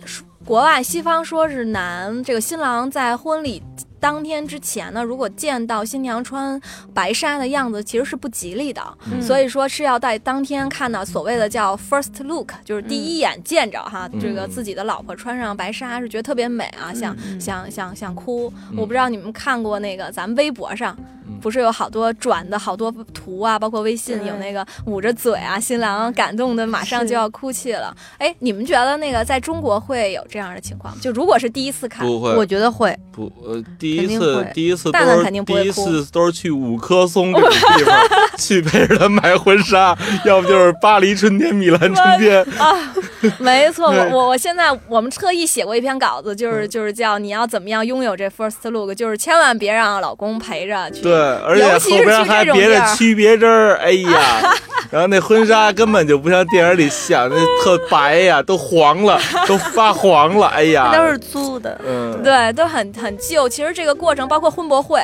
[0.45, 3.62] 国外西方说是男这个新郎在婚礼。
[4.00, 6.60] 当天之前呢，如果见到新娘穿
[6.94, 8.82] 白纱的样子，其实是不吉利的。
[9.20, 18.52] 所以说是要在当天看到所谓的叫 first look，就是第一眼见着哈，这个自己的老婆穿上白纱是觉得特别美啊，想想想想哭。
[18.76, 20.96] 我不知道你们看过那个咱们微博上
[21.40, 27.95] 不是有好多转的好多图啊，包括微信有那个捂着嘴啊，新郎感动的马上就要哭泣了。
[28.19, 30.99] 哎，你们觉得那个在中国会有这样的情况？
[31.01, 32.97] 就如果是第一次看，不会，我觉得会。
[33.12, 37.99] 不，呃，第一次，第一次蛋蛋肯定不会第一次都是去五棵松这种地方
[38.38, 42.95] 去陪着他买婚纱，要不就是巴黎春天、米兰春天啊。
[43.38, 51.03] 没错， 我我我现在我们特意写过一篇稿子，就是就是叫你要怎么样拥有这 first look，就是千万别让老公陪着去。
[51.03, 51.12] 对，
[51.46, 54.54] 而且后边还别着区别针儿，哎呀，
[54.90, 63.48] 然后那婚纱根本就不像电影里想的特白呀，都黄了，都发黄了，哎呀， 都是租的，嗯，对，都很很旧。
[63.48, 65.00] 其实这个过程包括婚博会。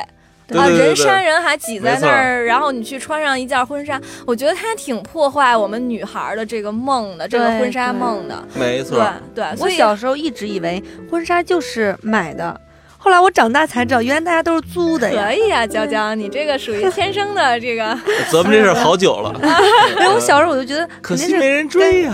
[0.55, 8.47] 啊，人山人海挤在那儿，然后你去穿上一件婚纱，我觉得它挺破坏我们女孩的这个梦的，这个婚纱梦的。
[8.53, 12.61] 没错，对，我小时候一直以为婚纱就是买的。
[13.07, 15.27] 后来我长大才知道，原来大家都是租的呀！
[15.29, 17.97] 可以啊，娇娇，你这个属于天生的 这个。
[18.29, 19.33] 咱们这事好久了。
[19.41, 22.13] 哎，我小时候我就觉得，可惜没人追呀。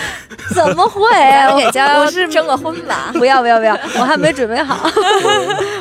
[0.56, 1.02] 怎么会？
[1.52, 3.10] 我给娇娇是征个婚吧？
[3.12, 4.90] 不要不要不要，我还没准备好。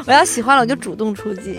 [0.06, 1.58] 我要喜欢了，我就主动出击。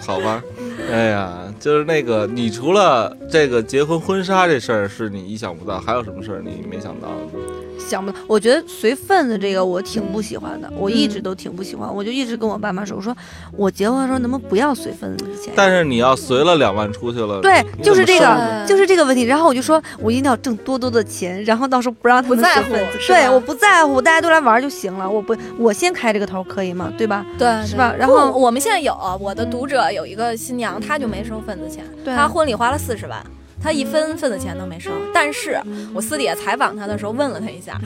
[0.00, 0.42] 好吧。
[0.90, 7.67] 哎呀，就是那个，你除了这个结婚婚纱这事儿是你意想不到，还有什么事儿你没想到呢？
[7.78, 13.16] 想不到，我觉得随份子这个我挺不喜欢的，我一直都挺不喜欢，我就一直跟我爸妈说，我说
[13.52, 15.52] 我结婚的时候能不能不要随份子钱？
[15.56, 19.22] 但是你要随了两万出去了，对，就是这个，就是这个问题。
[19.22, 22.98] 然后我就说我一定要挣多多的钱，然后到时候不让他们随份子。
[23.06, 25.08] 对，我不在乎，大家都来玩就行了。
[25.08, 26.92] 我不，我先开这个头可以吗？
[26.98, 27.24] 对吧？
[27.38, 27.94] 对，是吧？
[27.98, 33.24] 然后我们现在有我的读者有一个新娘，她就没收份子钱，她婚礼花了四十万。
[33.60, 35.60] 他一分份子钱都没收，但是
[35.94, 37.80] 我私底下采访他的时候问了他一下，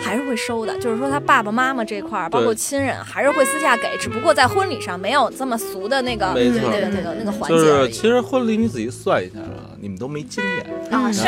[0.00, 0.78] 还是会收的。
[0.78, 7.56] 就是说他爸爸妈妈这块儿，包括亲人，还是会私下给，只不过在婚礼上没有这么俗的那个那个那个那个环节。
[7.56, 11.22] 就是其实婚礼你仔细算一下啊，你们都没经验啊，是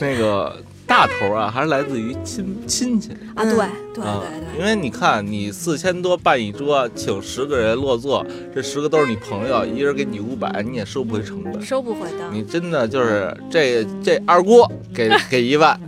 [0.00, 0.56] 那个。
[0.86, 3.58] 大头啊，还是来自于亲亲戚啊，对对
[3.94, 12.30] 对对，因为你看，你四千多办一桌，请十个人落座，这十个都是你朋友，一人给你五百，你也收不回成本，收不回的。
[12.32, 15.78] 你真的就是这这二姑给 给一万，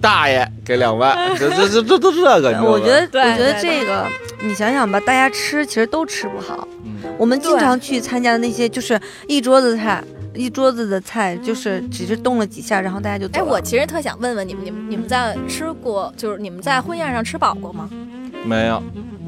[0.00, 2.50] 大爷给两万，这这这这都这个。
[2.62, 4.06] 我觉得我觉得这个，
[4.42, 6.66] 你想想吧，大家吃其实都吃不好。
[7.18, 10.02] 我们经常去参加的那些，就是一桌子菜。
[10.34, 13.40] 一桌子的菜就是只是动了几下，然后大家就走。
[13.40, 17.88] 哎，我其实特想问问你们，你们你们在吃过，就是你们在婚宴上吃饱过吗？
[18.44, 18.80] 没有，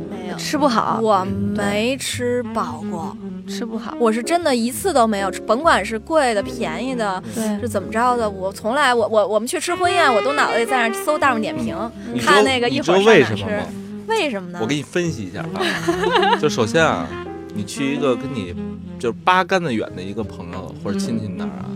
[0.08, 1.00] 没有，吃不好。
[1.02, 3.16] 我没吃饱过，
[3.48, 3.94] 吃不好。
[3.98, 7.20] 我是真的一次都没有，甭管是贵的、便宜的，
[7.60, 11.76] 是怎么着的，我从来我我我们去吃婚宴，我都脑袋里在那搜大众点评，
[12.24, 13.44] 看那个一会儿上哪吃。
[14.06, 14.58] 为什么呢？
[14.62, 17.08] 我给你分析一下啊，就首先啊。
[17.52, 18.54] 你去一个跟你
[19.00, 21.66] 就是八竿子远的一个朋友或者亲戚那儿啊，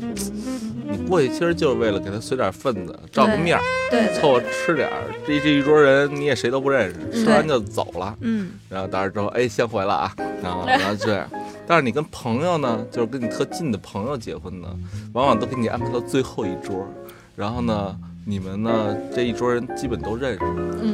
[0.86, 5.02] 你过去其实就是为了给他随点份子，照个面儿，对，凑合吃点儿。
[5.26, 8.14] 这这一桌人你也谁都不认识，吃完就走了。
[8.20, 11.26] 嗯，然后到时之后，哎，先回了啊，然后然后这样。
[11.66, 14.68] 但是你跟朋友呢，就是跟你特近的朋友结婚呢，
[15.14, 16.86] 往往都给你安排到最后一桌，
[17.34, 17.98] 然后呢。
[18.26, 18.96] 你们呢？
[19.14, 20.38] 这一桌人基本都认识，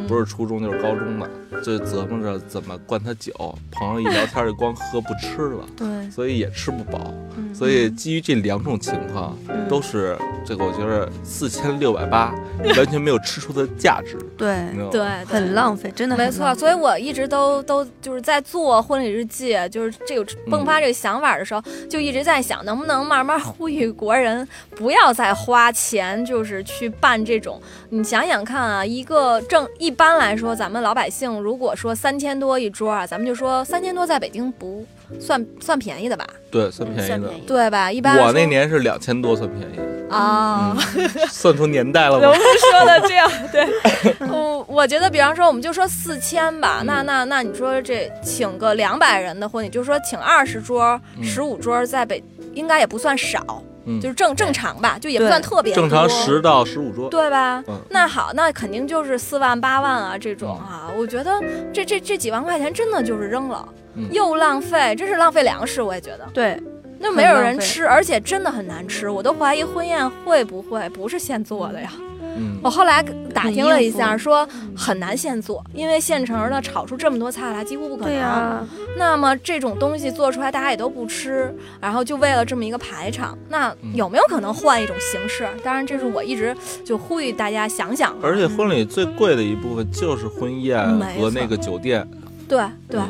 [0.09, 1.31] 不是初中就是高中的，
[1.62, 3.33] 就琢磨着怎么灌他酒。
[3.71, 7.14] 朋友一聊天就光喝不吃了，对，所以也吃不饱。
[7.55, 9.38] 所以基于这两种情况，
[9.69, 12.35] 都是这个，我觉得四千六百八
[12.77, 14.19] 完全没有吃出的价值。
[14.37, 16.53] 对对，很浪费，真的没错。
[16.57, 27.20] 所以我一直都都就是在做婚礼日记，就是这个迸发这个想法的时候，就一直在想，能不能慢慢呼吁国人不要再花钱，就是去办。
[27.25, 34.85] 这种，你想想看啊，一个正一般来说，咱们老百姓如果说三千多一桌啊，咱们就说三千多在北京不
[35.19, 36.27] 算算便宜的吧？
[36.51, 37.91] 对，算便宜的，对吧？
[37.91, 40.77] 一般我那年是两千多，算便宜啊，
[41.31, 42.29] 算出年代了吗？
[42.29, 52.23] 我们说的这样， 对，我我觉得，比方说，我们就说四千吧，那那那你说这请个两百人的婚礼，就是说请二十桌、十五桌，在北
[52.55, 53.63] 应该也不算少。
[54.01, 57.64] 就是正正常吧，就也不算特别正常十到十五桌，对吧？
[57.88, 60.90] 那好，那肯定就是四万八万啊这种啊。
[60.97, 61.40] 我觉得
[61.73, 63.66] 这这这几万块钱真的就是扔了，
[64.11, 65.81] 又浪费，真是浪费粮食。
[65.83, 66.61] 我也觉得，对，
[66.99, 71.93] 那没有人吃，而且真的很难吃，我都怀疑婚宴会不会不是现做的呀。
[72.62, 73.03] 我后来
[73.35, 78.12] 打听了一下，说很难现做，因为现成的炒出这么多菜来几乎不可能。
[78.12, 78.66] 对呀，
[78.97, 85.49] 那么这种东西做出来大家也都不吃，然后就为了这么一个排场，那有没有可能换一种形式？
[85.62, 88.14] 当然，这是我一直就呼吁大家想想。
[88.23, 90.79] 而且婚礼最贵的一部分就是婚宴
[91.19, 92.07] 和那个酒店。
[92.49, 93.01] 对对，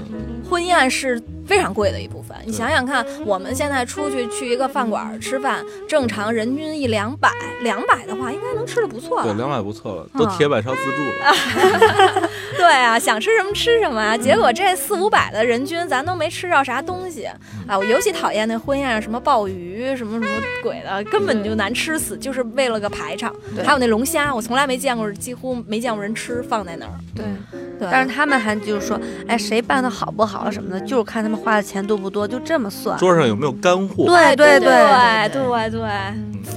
[0.49, 1.21] 婚宴是。
[1.47, 7.29] 非常贵的一部分，你想想看，我们现在出去去一个饭馆吃饭，正常人均一两百，
[7.63, 9.25] 两百的话应该能吃的不错了。
[9.25, 12.31] 对，两百不错了，都铁板烧自助了。
[12.57, 14.17] 对啊，想吃什么吃什么啊！
[14.17, 17.25] 结果这四五百的人均，咱都没吃着啥东西
[17.67, 17.77] 啊！
[17.77, 23.35] 我尤其讨厌那婚宴上什么鲍鱼什么什么鬼的，根本就难吃死，就是为了个排场。
[23.65, 26.93] 还有那龙虾，我从来没见过，几乎没见过人吃，放在那儿。
[27.17, 27.25] 对，
[27.91, 31.40] 但是他们还就是说，哎，谁办的好不好什么的，就是看他们。
[31.45, 32.99] 花的钱多不多，就这么算。
[32.99, 34.07] 桌上有没有干货？
[34.07, 34.69] 对对对
[35.29, 36.15] 对对，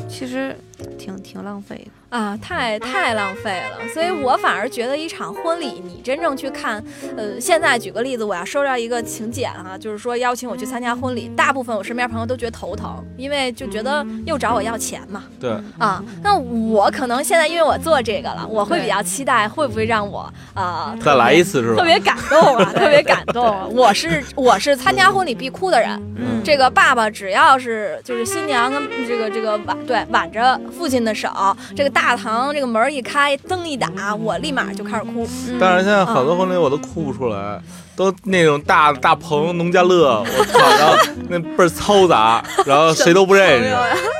[0.09, 0.55] 其实
[0.97, 1.91] 挺挺浪费的。
[2.13, 6.83] 啊，太太浪费了，所以我反而觉得一场婚礼，你真正去看，
[7.17, 15.23] 呃，现在举个例子，我要收到一个请柬哈，就是说邀请我去参加婚礼，大部分我身边朋友都觉得头疼，因为就觉得又找我要钱嘛。
[15.39, 15.49] 对。
[15.79, 21.77] 啊，那我可能现在因为我做这个了，我会比较期待会不会让我啊再来一次是吧？
[21.77, 23.73] 特别感动啊，特别感动。
[23.73, 31.27] 我是我是参加婚礼必哭的人，嗯这个爸爸只要是就是新娘跟这个这个挽对挽着父亲的手，
[31.75, 32.02] 这个大。
[32.03, 35.25] 大堂这个门一开，灯一打，我立马就开始哭。
[35.57, 37.61] 但是现在好多婚礼我都哭不出来。
[37.95, 40.97] 都那种大大棚农家乐， 我操，然后
[41.29, 43.75] 那倍儿嘈杂，然后谁都不认识，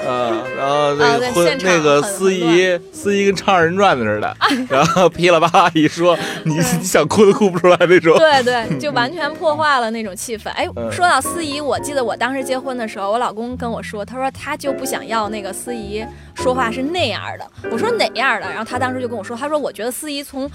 [0.07, 4.37] 嗯， 然后那个婚那个司仪司仪跟唱二人转的似的，
[4.69, 8.17] 然后噼里啪啦一说，你你想哭都哭不出来那种。
[8.17, 10.49] 对对，就完全破坏了那种气氛。
[10.51, 16.05] 哎，说到司仪，我记得我当时结婚的时候，我老公跟我说，他说他就不想要那个司仪
[16.35, 17.69] 说话是那样的。
[17.71, 18.47] 我说哪样的？
[18.49, 20.49] 然后他当时就跟我说，他说我觉得司仪从。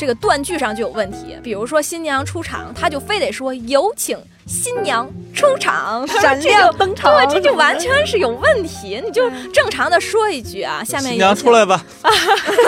[0.00, 9.00] 这个断句上就有问题，比如说新娘出场，他就非得说有请新娘出场， 闪亮登场，对，这就完全是有问题。
[9.04, 11.84] 你就正常的说一句啊， 下面新娘出来吧，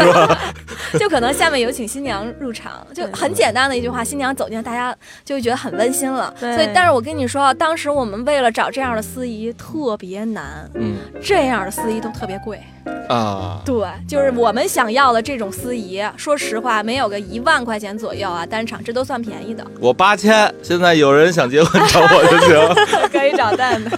[0.98, 6.32] 就可能下面有请新娘入场，就很简单的一句话，新娘走进，大家就会觉得很温馨了。
[6.38, 12.60] 所以，但是我跟你说，当时我们为了找这样的司仪特别难，嗯，这样的司仪都特别贵。
[13.08, 19.64] 啊，对，就是我们想要的这种司仪，说实话，没有个一万块钱左右啊，单场这都算便宜的。
[19.78, 23.90] 我八千，现在有人想结婚 找我就行， 可以找蛋的。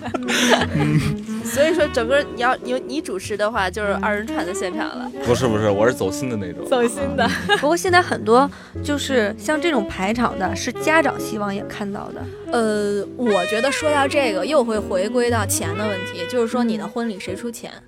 [1.45, 5.11] 所以说，整个你要你你主持的话，就是二人转的现场了。
[5.25, 6.67] 不是不是，我是走心的那种。
[6.69, 7.29] 走心的。
[7.61, 8.51] 不过现在很多
[8.83, 12.23] 就是像这种排场的，是家长希望也看到的。
[12.51, 17.71] 呃，我觉得说到这个，又会回归到钱的问题，就是说你的婚礼谁出钱？
[17.77, 17.83] 嗯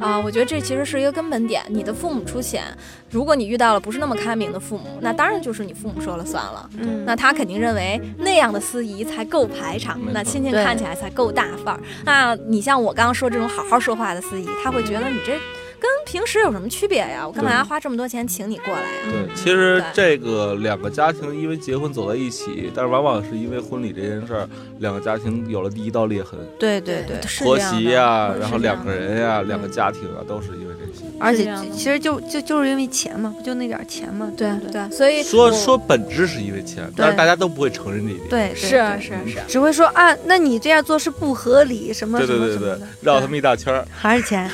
[0.00, 1.62] 啊，我觉得这其实是一个根本点。
[1.68, 2.64] 你的父母出钱，
[3.10, 6.68] 如果你遇到了不是那么开明的父母，那当然就是你父母说了算了。
[6.78, 11.80] 嗯，那他肯定认为那样的司仪才够排场，那亲戚看起来才够大范儿。
[12.04, 15.38] 那你像我刚刚说这种好好说话的司仪，他会觉得你这。
[15.80, 17.26] 跟平时有什么区别呀？
[17.26, 18.88] 我干嘛要花这么多钱请你过来呀？
[19.10, 26.38] 对，其实这个两个家庭因为结婚走在一起，但是往往是因为婚礼这件事儿，两个家庭有了第一道裂痕。
[26.58, 31.04] 对对对，婆媳呀，然后两个人呀，两个家庭啊，都是因为这些。
[31.18, 34.30] 而且其实就就就是因为钱嘛，不就那点钱嘛？
[34.36, 38.28] 对对，所以说说本质是因为钱，但是大家都不会承认这一点。
[38.28, 38.68] 对，是
[39.00, 44.50] 是是，只会说啊，那你这样做是不合理，什么什么什么的，绕他们一大圈儿，还是钱。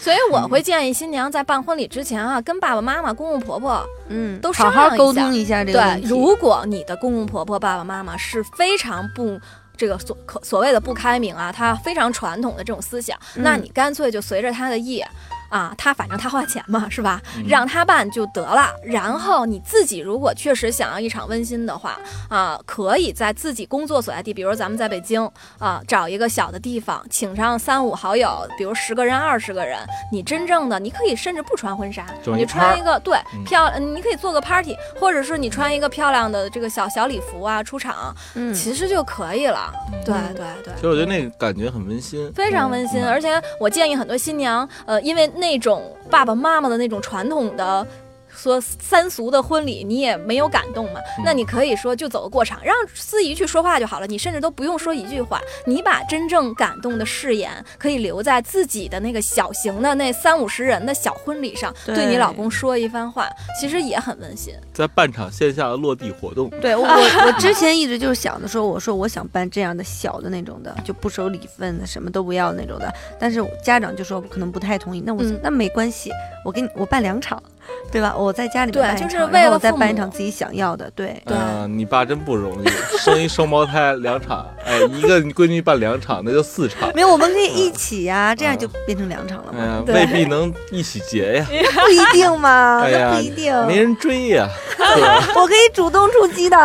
[0.00, 9.38] 所以我会建议新娘在办婚礼之前啊，跟爸爸妈妈、公公婆婆，嗯，都好好沟通一下这个对，如果你的公公婆婆、爸爸妈妈是非常不
[9.76, 15.04] 这个所可所谓的不开明啊，他非常传统的这种思想，那你干脆就随着他的意。
[15.48, 17.20] 啊，他反正他花钱嘛，是吧？
[17.46, 18.70] 让他办就得了。
[18.84, 29.78] 然后你自己如果确实想要一场温馨的话，啊，可以在自己工作所在地，比如咱们在北京啊，找一个小的地方，请上三五好友，比如十个人、二十个人。
[30.12, 32.04] 你真正的，你可以甚至不穿婚纱，
[32.36, 39.72] 你穿一个对漂，你可以做个 party，或者是你穿一个漂亮的这个小小礼服啊出场，嗯，其实就可以了。
[40.04, 40.74] 对对对。
[40.74, 43.02] 其实我觉得那个感觉很温馨，非常温馨。
[43.02, 45.30] 而且我建议很多新娘，呃，因为。
[45.38, 47.86] 那种爸爸妈妈的那种传统的。
[48.28, 51.00] 说三俗的婚礼你也没有感动嘛？
[51.24, 54.06] 那你可以说就走个过场，让司仪去说话就好了。
[54.06, 63.28] 你甚至都不用说一句话，你把真正感动的誓言可以留在自己的那个小型的那三五十人的小婚礼上，对你老公说一番话，
[63.60, 64.54] 其实也很温馨。
[64.72, 72.92] 在办场线下的落地活动，对我我之前一直就是想着说，我说我想办这样的小的那种的，就不收礼份的，什么都不要那种的。
[73.18, 76.10] 但是家长就说可能不太同意，那我那没关系，
[76.44, 77.42] 我给你我办两场。
[77.90, 78.14] 对吧？
[78.16, 80.90] 我在家里对，就是为了再办一场自己想要的。
[80.94, 86.90] 对，嗯，你爸真不容易，生一双胞胎两场，哎，一个闺女办两场，那就四场。
[86.94, 89.82] 没有，我们可以一起呀，这样就变成两场了嘛。
[89.86, 91.46] 未必能一起结呀，
[91.80, 94.46] 不一定嘛，不一定，没人追呀。
[95.34, 96.56] 我可以主动出击的。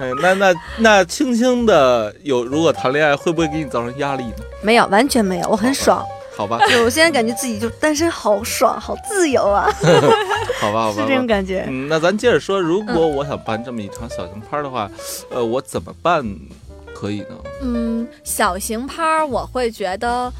[0.00, 4.44] 哎，那那那轻轻的有，如果谈恋爱会不会给你造成压力呢？
[4.62, 6.06] 没有，完全没有，我很爽。
[6.38, 9.68] 好吧， 就我现在感觉自己就单身好爽，好自由啊。
[10.60, 11.64] 好吧，好吧， 是这种感觉。
[11.68, 14.88] 嗯，那咱接着说，如果我想办这么一场小型趴的话，
[15.30, 16.24] 呃，我怎么办
[16.94, 17.36] 可以呢？
[17.62, 20.32] 嗯，小型趴我会觉得。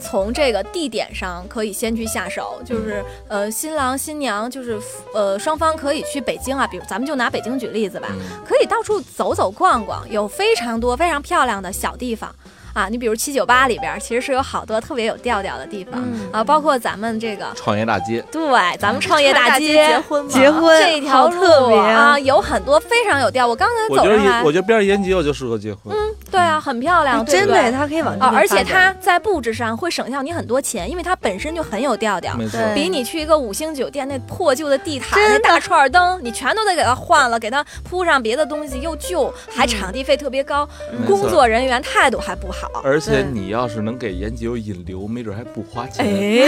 [0.00, 4.78] 从这个地点上可以先去下手，就是呃新郎新娘就是
[5.12, 8.08] 呃双方可以去北京啊，比如咱们就拿北京举例子吧，
[8.46, 12.32] 可以到处走走逛逛，有非常多非常漂亮的小地方。
[12.72, 16.02] 啊，你比如七九八里边，其实是有好多特别有调调的地方
[16.32, 18.24] 啊，包括咱们这个创业大街。
[18.30, 23.46] 对，咱们创业大街 结婚结婚这条路啊，有很多非常有调。
[23.46, 25.96] 我刚才走上来，我觉得边上延吉就适合结婚。
[25.96, 25.96] 嗯，
[26.30, 32.34] 对啊，很漂亮，真的，它可以往啊，而且它在布置上会省下你很多钱，因为它本身就很有调调。
[32.36, 40.68] 没错，比你去一个五星酒店那破旧的地毯、那大串灯，你全都得给它换了，给它铺上别的东西，又旧，还场地费特别高，
[41.06, 43.48] 工作人员态度还不好，而且你。
[43.48, 46.06] 要是能给延吉有引流，没准还不花钱，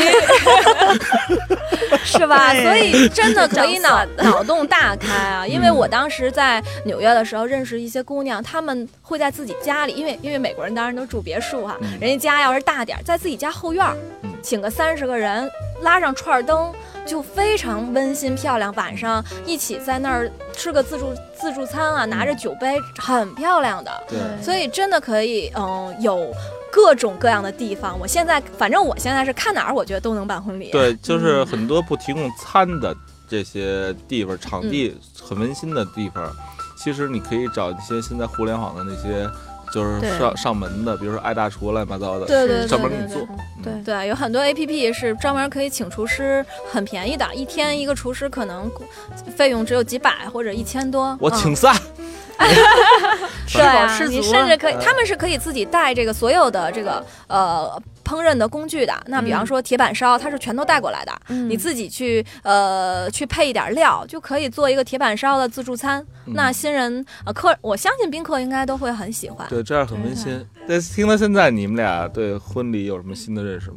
[2.04, 2.52] 是吧？
[2.52, 5.46] 所以真的可以脑脑洞大开啊！
[5.46, 13.82] 因为我当时在纽约的时候认识一些姑娘，她们会在自己家里，因为因为美国人当然都住别墅哈，人家家要是大点，在自己家后院
[14.42, 15.50] 请个三十个人，
[15.80, 16.70] 拉上串灯，
[17.10, 18.72] 就非常温馨漂亮。
[18.74, 23.90] 晚上一起在那儿吃个自助自助餐啊，拿着酒杯，很漂亮的。
[24.08, 26.32] 对，所以真的可以，嗯，有。
[26.72, 30.70] 各种各样的地方，我现在反正我现在是看哪儿，我觉得都能办婚礼。
[30.70, 32.96] 对，就是很多不提供餐的
[33.28, 36.32] 这些地方，场地很温馨的地方，
[36.78, 39.28] 其实你可以找一些现在互联网的那些，
[39.72, 43.26] 就是上上门的，比如说爱大厨乱七八糟的，对对，专门给你做。
[43.62, 48.70] 对对，有很多 A P P 是专门可以请厨师，很便宜的，一天一个厨师可能
[49.36, 51.16] 费用只有几百或者一千多。
[51.20, 51.74] 我请仨。
[53.52, 58.92] 对啊，你甚至可以，他们是可以自己带这个所有的这个呃烹饪的工具的。
[59.06, 61.12] 那比方说铁板烧，它是全都带过来的，
[61.46, 66.04] 你自己去呃去配一点料，就可以做一个铁板烧的自助餐。
[66.26, 69.46] 那新人呃客，我相信宾客应该都会很喜欢。
[69.48, 70.44] 对，这样很温馨。
[70.66, 73.76] 那听到现在，你们俩对婚礼有什么新的认识吗？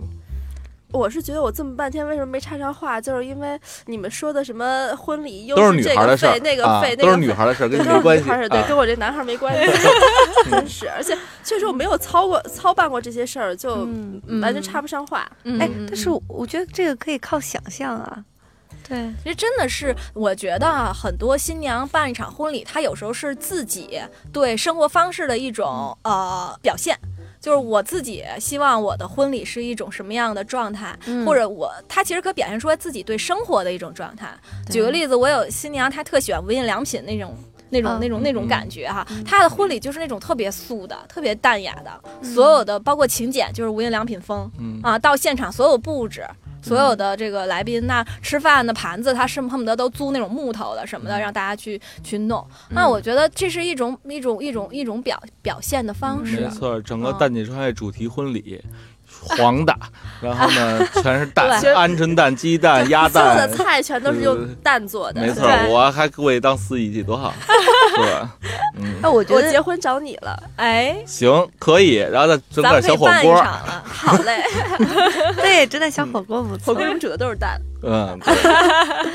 [0.93, 8.23] 我是觉得我这么半天为什么没插上话，就是因为你们说的什么婚礼又是这个费那个费，都是女孩的事儿，跟你没关系。
[8.49, 9.71] 对，跟我这男孩没关系。
[10.49, 13.87] 真是，而且确实我没有操过操办过这些事儿，就
[14.41, 15.27] 完全插不上话。
[15.59, 18.23] 哎，但是我觉得这个可以靠想象啊。
[18.87, 23.99] 对，其实真的是，我觉得啊，很多新娘办一场婚礼，她有时候是自己
[24.31, 26.95] 对生活方式的一种呃表现。
[27.43, 34.33] 就是我自己希望我的婚礼是一种什么样的状态，或者我他其实可表现出来自己对生活的一种状态。
[34.71, 37.35] 举个例子，我有新娘，她特喜欢无印良品那种
[37.69, 44.49] 那种那种那种感觉哈，她的婚礼就是那种特别素的、特别淡雅的，所有的包括请柬就是无印良品风
[44.81, 46.25] 啊，到现场所有布置。
[46.63, 52.43] 所有的这个来宾，那吃饭的盘子，他是恨不得都租那种木头的什么的，让大家去去弄。
[52.69, 56.39] 那我觉得这是一种一种一种一种表表现的方式。
[56.39, 58.63] 没错，整个蛋姐创业主题婚礼。
[59.23, 59.75] 黄的，
[60.21, 65.21] 然后呢，全是蛋，鹌鹑蛋、鸡蛋、鸭蛋，所有的菜全都是用蛋做的。
[65.21, 67.33] 没错，我还可以当司仪去，多好，
[67.95, 68.29] 是吧？
[68.77, 73.43] 嗯，那我觉得结婚找你了，哎，行，可以，然后再整点小火锅，
[73.85, 74.43] 好嘞，
[75.37, 77.59] 对，整点小火锅不错，火锅煮的都是蛋。
[77.85, 78.19] 嗯，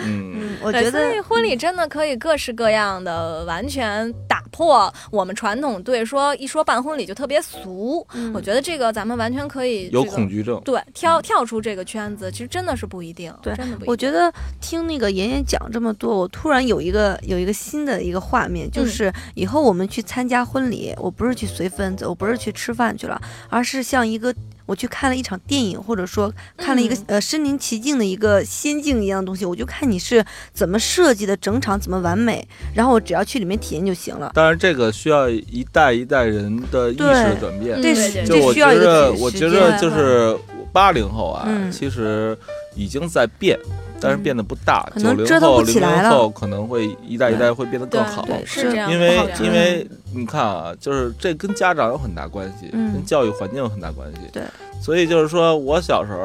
[0.04, 8.06] 嗯，我觉得婚礼真的可以各式各样的，完全打破我们传统对说一说办婚礼就特别俗。
[8.34, 13.32] 我觉得这个咱们完全可以有恐惧症，对，跳跳出这个圈子，其实真的是不一定。
[13.42, 13.84] 对，真的不。
[13.90, 24.34] 我觉得听那个妍妍讲这么多，我突然有一个有一个新的一个画面，就是以后我们去参加婚礼，我不是去随份子，我不是去吃饭去了，而是像一个。
[24.68, 34.30] 我去看了一场电影，或者说看了一个呃身临其境的一个仙境一样的东西，我就看你是怎么设计的，整场怎么完美，然后我只要去里面体验就行了。
[34.34, 37.80] 当然，这个需要一代一代人的意识转变。
[37.80, 40.36] 对，就我觉得，我觉得就是
[40.70, 42.36] 八零后啊，其实
[42.76, 43.58] 已经在变。
[44.00, 48.90] 但是变得不大，九零后、零零后可能会一代一代会变得更好，是这样。
[48.90, 54.18] 因为因为你看啊，就是这跟家长有很大关系，跟教育环境有很大关系。
[54.32, 54.42] 对，
[54.80, 56.18] 所以就是说我小时候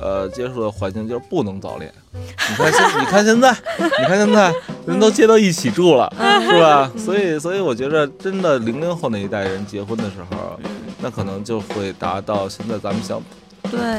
[0.00, 1.92] 呃接触的环境就是不能早恋。
[2.12, 4.52] 你看现你看现在，你看现在
[4.86, 6.12] 人都接到一起住了，
[6.42, 6.90] 是吧？
[6.96, 10.58] 所以所以我觉得真的零零后那一代人结婚的时候，
[11.00, 13.22] 那可能就会达到现在咱们想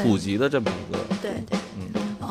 [0.04, 1.58] 普及的这么一个对对。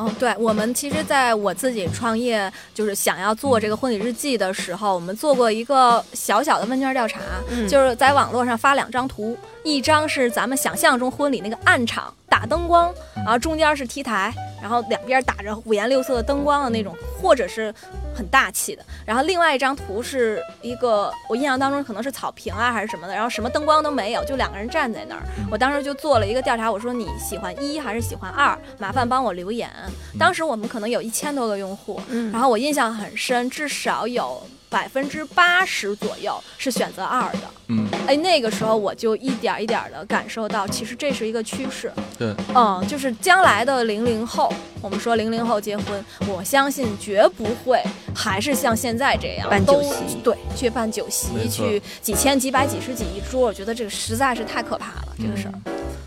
[0.08, 7.20] 嗯，对我们其实在我自己创业，就是想要做这个婚礼日记的时候，我们做过一个小小的问卷调查，
[7.68, 14.32] 就是在网络上发两张图，一张是咱们想象中婚礼那个暗场打灯光，然后中间是 T 台。
[14.62, 17.74] 然后两边打着五颜六色的灯光的那种，或者是
[18.14, 18.84] 很大气的。
[19.06, 25.22] 然后另外一张图是一个，我印象当中可能是草坪啊还是什么的，然后什么灯光都没有，就两个人站在那儿。
[25.50, 28.58] 我当时就做了一个调查，我说你喜欢一还是喜欢二？
[28.78, 29.70] 麻烦帮我留言。
[30.18, 32.00] 当时我们可能有一千多个用户，
[32.32, 34.42] 然后我印象很深，至少有。
[34.72, 47.82] 百分之八十左右是选择二的，嗯，哎，那个时候我就一点一点的感受到，其实这是一个趋势，对，嗯，就是将来的零零后，我们说零零后结婚，我相信绝不会
[48.14, 55.54] 还是像现在这样办酒席，对，去办酒席，去几千几百几十几一桌，我觉得这个实在是太可怕了，这个事儿。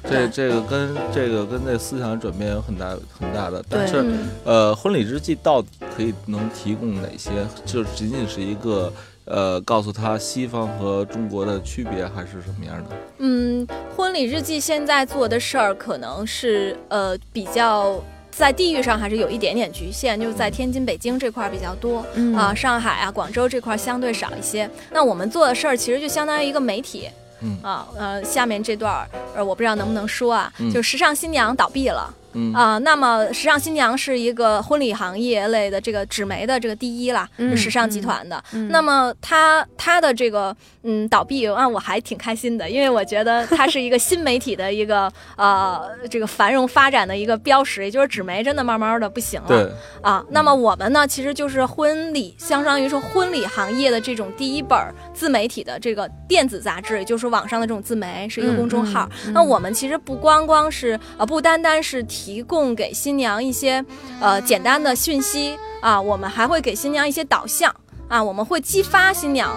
[0.08, 4.06] 这这个跟这个跟这思想转变有很大很大的，但是，
[4.44, 7.32] 呃，婚礼日记到底可以能提供哪些？
[7.66, 8.94] 就仅仅是一个
[9.26, 12.96] 呃，告诉他西方和中国的区别，还是什么样的？
[13.18, 18.00] 嗯，婚礼日记现在做的事儿可能是呃比较
[18.32, 22.06] 在地域上还是有一点点局限，就是在天津、北京这块比较多
[22.36, 24.70] 啊，上海啊、广州这块相对少一些。
[24.92, 27.10] 那我们做的事儿其实就相当于一个媒体。
[27.42, 32.12] 嗯啊呃，下面这段儿呃，我不知道能不能说啊，就时尚新娘倒闭了。
[32.54, 38.44] 啊，那么时尚新娘是一个婚礼行业类的这个纸媒的这个第一啦，嗯时尚集团的。
[38.70, 49.72] 那么它它的这个嗯倒闭啊，我还挺开心的，因为我觉得它是一个新媒体的一个 呃这个繁荣发展的一个标识，也就是纸媒真的慢慢的不行了。
[50.02, 54.78] 啊，那么我们呢，其实就是婚礼，相当于说婚礼行业的这种第一本
[55.14, 59.10] 自媒体的这个电子杂志，也就是网上的这种自媒，是一个公众号。
[59.32, 62.25] 那我们其实不光光是呃不单单是提。
[62.26, 63.86] 提供给新娘一些
[64.20, 65.56] 呃简单的讯息。
[65.80, 67.72] 啊，我们还会给新娘一些导向。
[68.08, 69.56] 啊，我们会激发新娘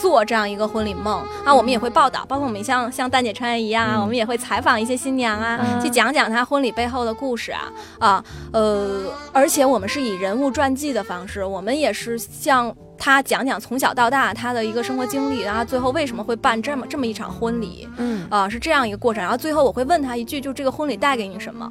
[0.00, 1.20] 做这样一个婚礼梦。
[1.44, 7.72] 啊，我们也会报道，包括我们像像蛋姐穿越一样啊，我们也会采访一些新娘啊，去讲讲她婚礼背后的故事啊。
[7.98, 18.24] 啊呃，而且我们是以人物传记的方式，我们也是向她讲讲从小到大她的一个生活经历，然后最后为什么会办这么这么一场婚礼，嗯。
[18.30, 21.68] 啊是这样一个过程，然后最后我会问她一句，就这个婚礼带给你什么？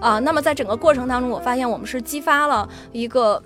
[0.00, 3.42] 啊，那么在整个过程当中，我发现我们是激发了一个，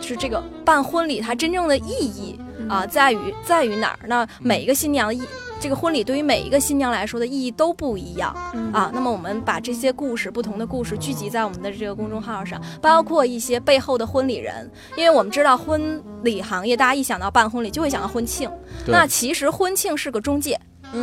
[0.00, 2.38] 是这个办婚礼它真正的意义
[2.68, 4.26] 啊，在于在于哪儿呢？
[4.40, 5.22] 每一个新娘的意，
[5.60, 8.32] 这个婚礼对于每一个新娘来说的意义都不一样
[8.72, 8.90] 啊。
[8.94, 18.48] 那么我们把这些故事，不同的故事聚集在我们的这个公众号上，包括一些背后的婚礼人，因为我们知道婚礼行业，大家一想到办婚礼就会想到婚庆，
[18.86, 20.60] 那其实婚庆是个中介。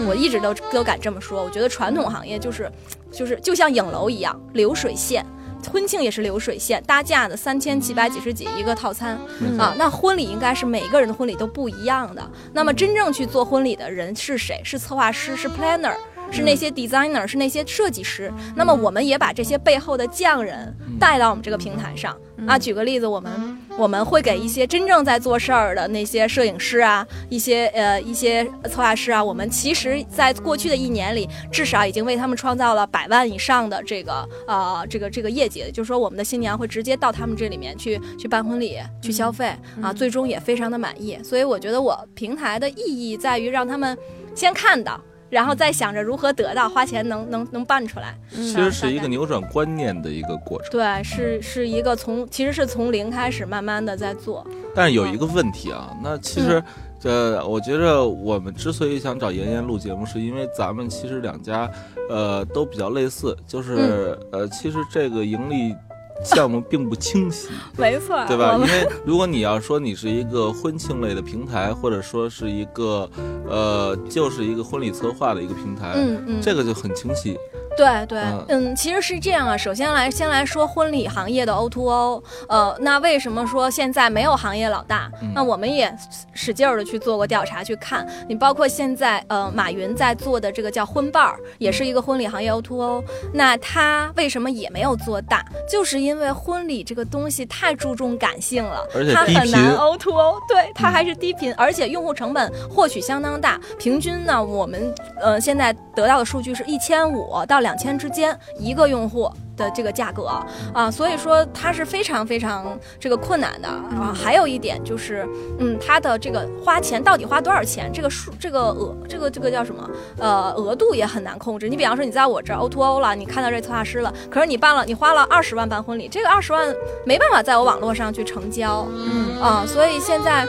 [0.07, 2.71] 我一直都都敢这么说，我觉得传统行业就是，
[3.11, 5.25] 就是就像影楼一样，流水线，
[5.71, 9.17] 婚庆也是流水线，搭架的三千七百几十几一个套餐
[9.57, 9.75] 啊。
[9.77, 12.27] 那婚礼应该是每个人的婚礼都不一样的。
[12.53, 14.61] 那么真正去做婚礼的人是谁？
[14.63, 15.93] 是策划师，是 planner，
[16.31, 18.33] 是那些 designer，是那些设计师。
[18.55, 22.17] 那么我们也把这些背后的匠人带到我们这个平台上。
[22.45, 23.31] 啊，举个例子，我们
[23.77, 35.63] 我们会给一些真正在做事儿的那些摄影师啊，一些呃一些策划师啊，我们其实在过去的一年里，至少已经为他们创造了百万以上的这个呃这个这个业绩。
[35.73, 39.51] 就是说，我们的新娘会直接到他们这里面去去办婚礼，去消费
[39.81, 41.17] 啊，最终也非常的满意。
[41.23, 43.97] 所以我觉得我平台的意义在于让他们
[44.35, 44.99] 先看到。
[45.33, 50.69] 然后再想着如何得到，花钱能能能办出来，其实是一个扭转观念的一个过程。
[50.71, 54.45] 对，是是一个从其实是从零开始，慢慢的在做。
[54.75, 56.63] 但是有一个问题啊，那其实，
[57.03, 61.69] 呃，我觉着我们之所以想找妍妍录节目，是因为咱们其实两家，
[62.09, 65.75] 呃，都比较类似，就是呃，其实这个盈利。
[66.23, 68.55] 项目并不清晰， 没错，对吧？
[68.55, 73.09] 因为如果你要说你是一个婚庆类的平台，或者说是一个，
[73.47, 77.37] 呃，就是一个婚礼策划的一个平台，嗯嗯，这个就很清晰。
[77.75, 79.57] 对对，嗯，其实是这样啊。
[79.57, 85.11] 首先来，先来说婚礼行业的 O to O，呃，那为什么说现在没有行业老大？
[85.33, 85.91] 那我们也
[86.33, 93.03] 使劲儿的去做过调查，去看你，包括现在呃，马云在做的这个叫婚伴儿，也是一个婚礼行业 O to O。
[93.33, 95.43] 那他为什么也没有做大？
[95.67, 100.39] 就是因为婚礼这个东西太注重感性了，它很难 O to O。
[100.47, 103.59] 对，它还是低频，而且用户成本获取相当大。
[103.79, 107.62] 平均呢，我们呃现在得到的数据是一千五到。
[107.63, 109.31] 两千之间一个用户。
[109.55, 110.31] 的这个价格
[110.73, 114.11] 啊，所以说它是非常非常这个困难的啊。
[114.11, 119.87] 还有一点就是，嗯，它的这个花钱到底花多少钱，这个数这个额这个这个叫什么？
[120.17, 121.69] 呃，额度也很难控制。
[121.69, 130.47] 你比方说，你在我这 O to O 了，你看到这策划师了，可是你办了，你花了二十万办婚礼，这个二十万没办法在我网络上去成交，嗯啊，所以现在，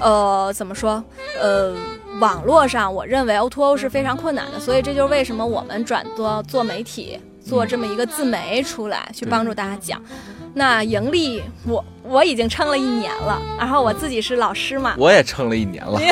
[0.00, 1.04] 呃，怎么说？
[1.38, 1.74] 呃，
[2.20, 7.18] 网络上我认为 O to O 是非常困难的，所以这就是为什么我们转做做媒体。
[7.40, 10.02] 做这么一个自媒出来，去帮助大家讲，
[10.52, 11.82] 那盈利我。
[12.08, 15.98] 我已经撑了一年了，然后我自己是老师嘛，我也撑了一年了。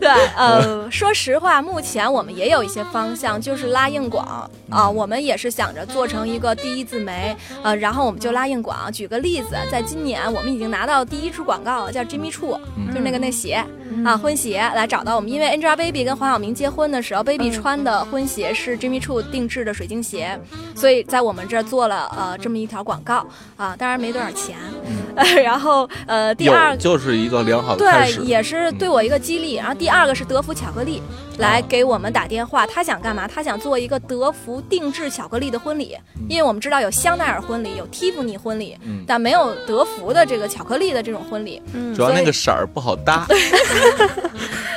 [0.00, 4.50] 对，呃，说实话，目前我们也有一些方向，就是拉硬广。
[4.68, 8.92] 啊，我们也是想着做成一个第一自媒，呃，然后我们就拉硬广。
[8.92, 12.58] 举个例子，在今年我们已经拿到第一支广告，叫 Jimmy Choo，
[12.88, 13.64] 就是那个那鞋
[14.04, 20.38] 啊，婚鞋来找到我们，因为 Angelababy 跟黄晓明结婚的时候，Baby 穿的婚鞋是 Jimmy Choo 定制的水晶鞋，
[20.74, 23.24] 所以在我们这儿做了呃这么一条广告。
[23.56, 24.23] 啊，当然没多少。
[24.24, 24.56] 点钱，
[25.42, 29.54] 然后呃，第二就是一个良好的对，也是对我一个激励。
[29.54, 31.02] 然后第二个是德芙巧克力
[31.38, 33.28] 来给我们打电话，他想干嘛？
[33.28, 35.96] 他想做一个德芙定制巧克力的婚礼，
[36.28, 41.62] 因为我们知道有香奈儿婚礼，有蒂芙尼婚礼，但没有德芙的这个巧克力的这种婚礼。
[41.94, 43.26] 主要那个色儿不好搭。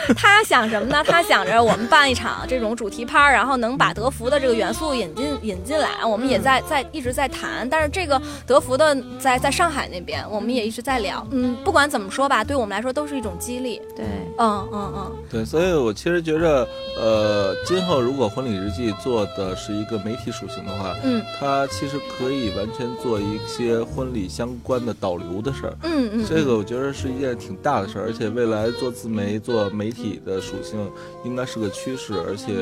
[0.16, 1.04] 他想什么呢？
[1.06, 6.06] 他想着我们办一场这种主题趴，然后能把德芙的这个元素引进引进来。
[6.06, 11.26] 我们也在在一直在谈，但是这个德芙的在在上海那边，我们也一直在聊。
[11.32, 13.82] 嗯，不管怎么说吧，对我们来说都是一种激励。
[13.96, 14.06] 对，
[14.38, 15.44] 嗯嗯嗯，对。
[15.44, 25.74] 所以我其实觉着，呃，今后如果婚礼日记做的是一个媒体属性的话，嗯，它其实可以完全做一些婚礼相关的导流的事儿。
[25.84, 29.97] 嗯嗯，这个我觉得是一件挺大的事儿，而且未来做自媒做媒体。
[29.98, 30.90] 体的属性
[31.24, 32.54] 应该是个趋势，而且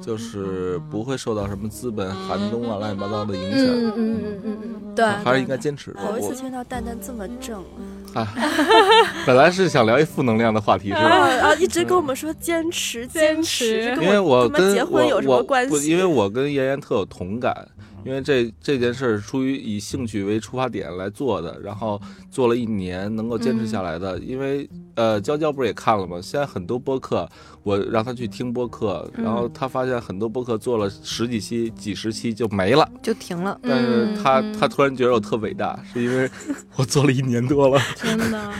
[0.00, 3.60] 就是不会受到什么资本寒冬啊乱七八糟的影响。
[3.60, 5.92] 嗯嗯嗯嗯嗯，对，还是应该坚持。
[5.94, 7.64] 头一次听到蛋蛋这么正
[8.14, 8.28] 啊！
[9.26, 11.00] 本来是想聊一负能量的话题，是吧？
[11.00, 15.88] 啊一直跟我们说坚持坚持，因为我跟结婚有什么关系？
[15.90, 17.66] 因为我跟妍妍特有同感。
[18.04, 22.00] 因为这这件事儿出于以兴趣为出发点来做的，然后
[22.30, 24.18] 做了一年能够坚持下来的。
[24.18, 26.20] 因为呃，娇娇不是也看了吗？
[26.20, 27.28] 现在很多播客，
[27.62, 33.58] 我让他去听播客，然后他发现很多播客做了十几期、几十期就没了，就停了。
[33.62, 36.30] 但是他他突然觉得我特伟大，是因为
[36.76, 37.80] 我做了一年多了。
[37.96, 38.54] 真的，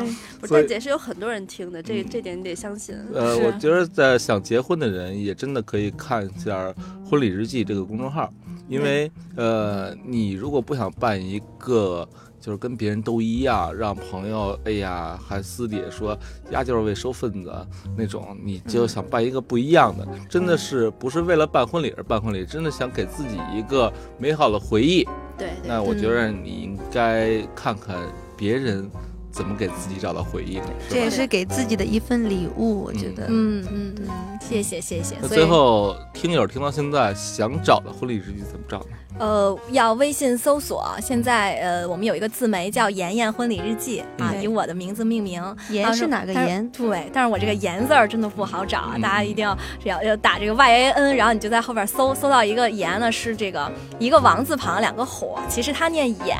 [0.48, 2.94] 蛋姐是有很多人听的，这这点你得相信。
[3.12, 6.68] 呃，我觉得在想结婚的人也真的可以看一下
[7.04, 8.32] 《婚礼日记》这个公众号。
[8.68, 12.08] 因为呃，你如果不想办一个
[12.40, 16.18] 就是跟别人都一样，让朋友哎呀还私底下说
[16.50, 17.54] 呀就是为收份子
[17.96, 25.06] 那种，你就想办一个不一样的，真的是不是为了办婚礼而办婚礼，真的想给自己一个美好的回忆。
[25.36, 27.96] 对，那我觉得你应该看看
[28.36, 28.90] 别人。
[29.34, 30.66] 怎么给自己找到回忆呢？
[30.88, 33.26] 这也是给自己的一份礼物，我觉得。
[33.28, 35.16] 嗯嗯嗯，谢谢谢谢。
[35.20, 38.86] 那最后听友听到现在想找的婚礼日记怎么找呢？
[39.18, 40.84] 呃，要微信搜索。
[41.00, 45.42] 现在呃，我们有一个自媒叫“妍妍婚礼日记”啊，以我的名字命名。
[45.70, 46.68] 妍是哪个妍？
[46.70, 56.38] 对，但是我这个妍字儿真的不好找啊，大家一定要要要打这个 Y A N，然后你就在后边搜，搜到一个妍呢，是这个一个王字旁两个火，其实它念眼。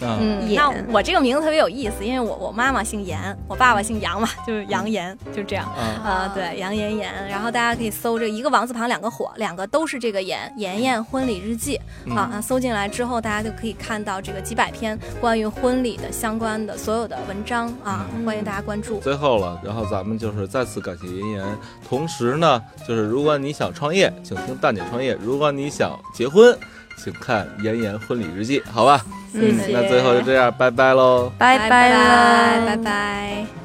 [0.00, 5.66] 嗯，那我这个名字特别有意思，因为我我妈妈姓严，我爸爸姓杨嘛， 就是杨严，就这样。
[5.74, 7.28] 啊，对，杨严严。
[7.28, 11.76] 然后大家可以搜这一个王字旁两个火，两个都是这个严妍妍婚礼日记
[12.10, 12.28] 啊。
[12.32, 18.98] 那搜进来之后，大家就可以看到这个几百篇关于婚礼的相关的所有的文章啊，欢迎大家关注。
[19.00, 21.44] 最后了，然后咱们就是再次感谢妍妍。
[21.88, 26.56] 同时呢，就是如果你想创业，请听蛋姐创业；如果你想结婚，
[27.02, 29.04] 请看妍妍婚礼日记，好吧？
[29.32, 29.72] 谢谢。
[29.72, 31.32] 那最后就这样，拜拜喽！
[31.38, 33.61] 拜拜拜拜拜拜。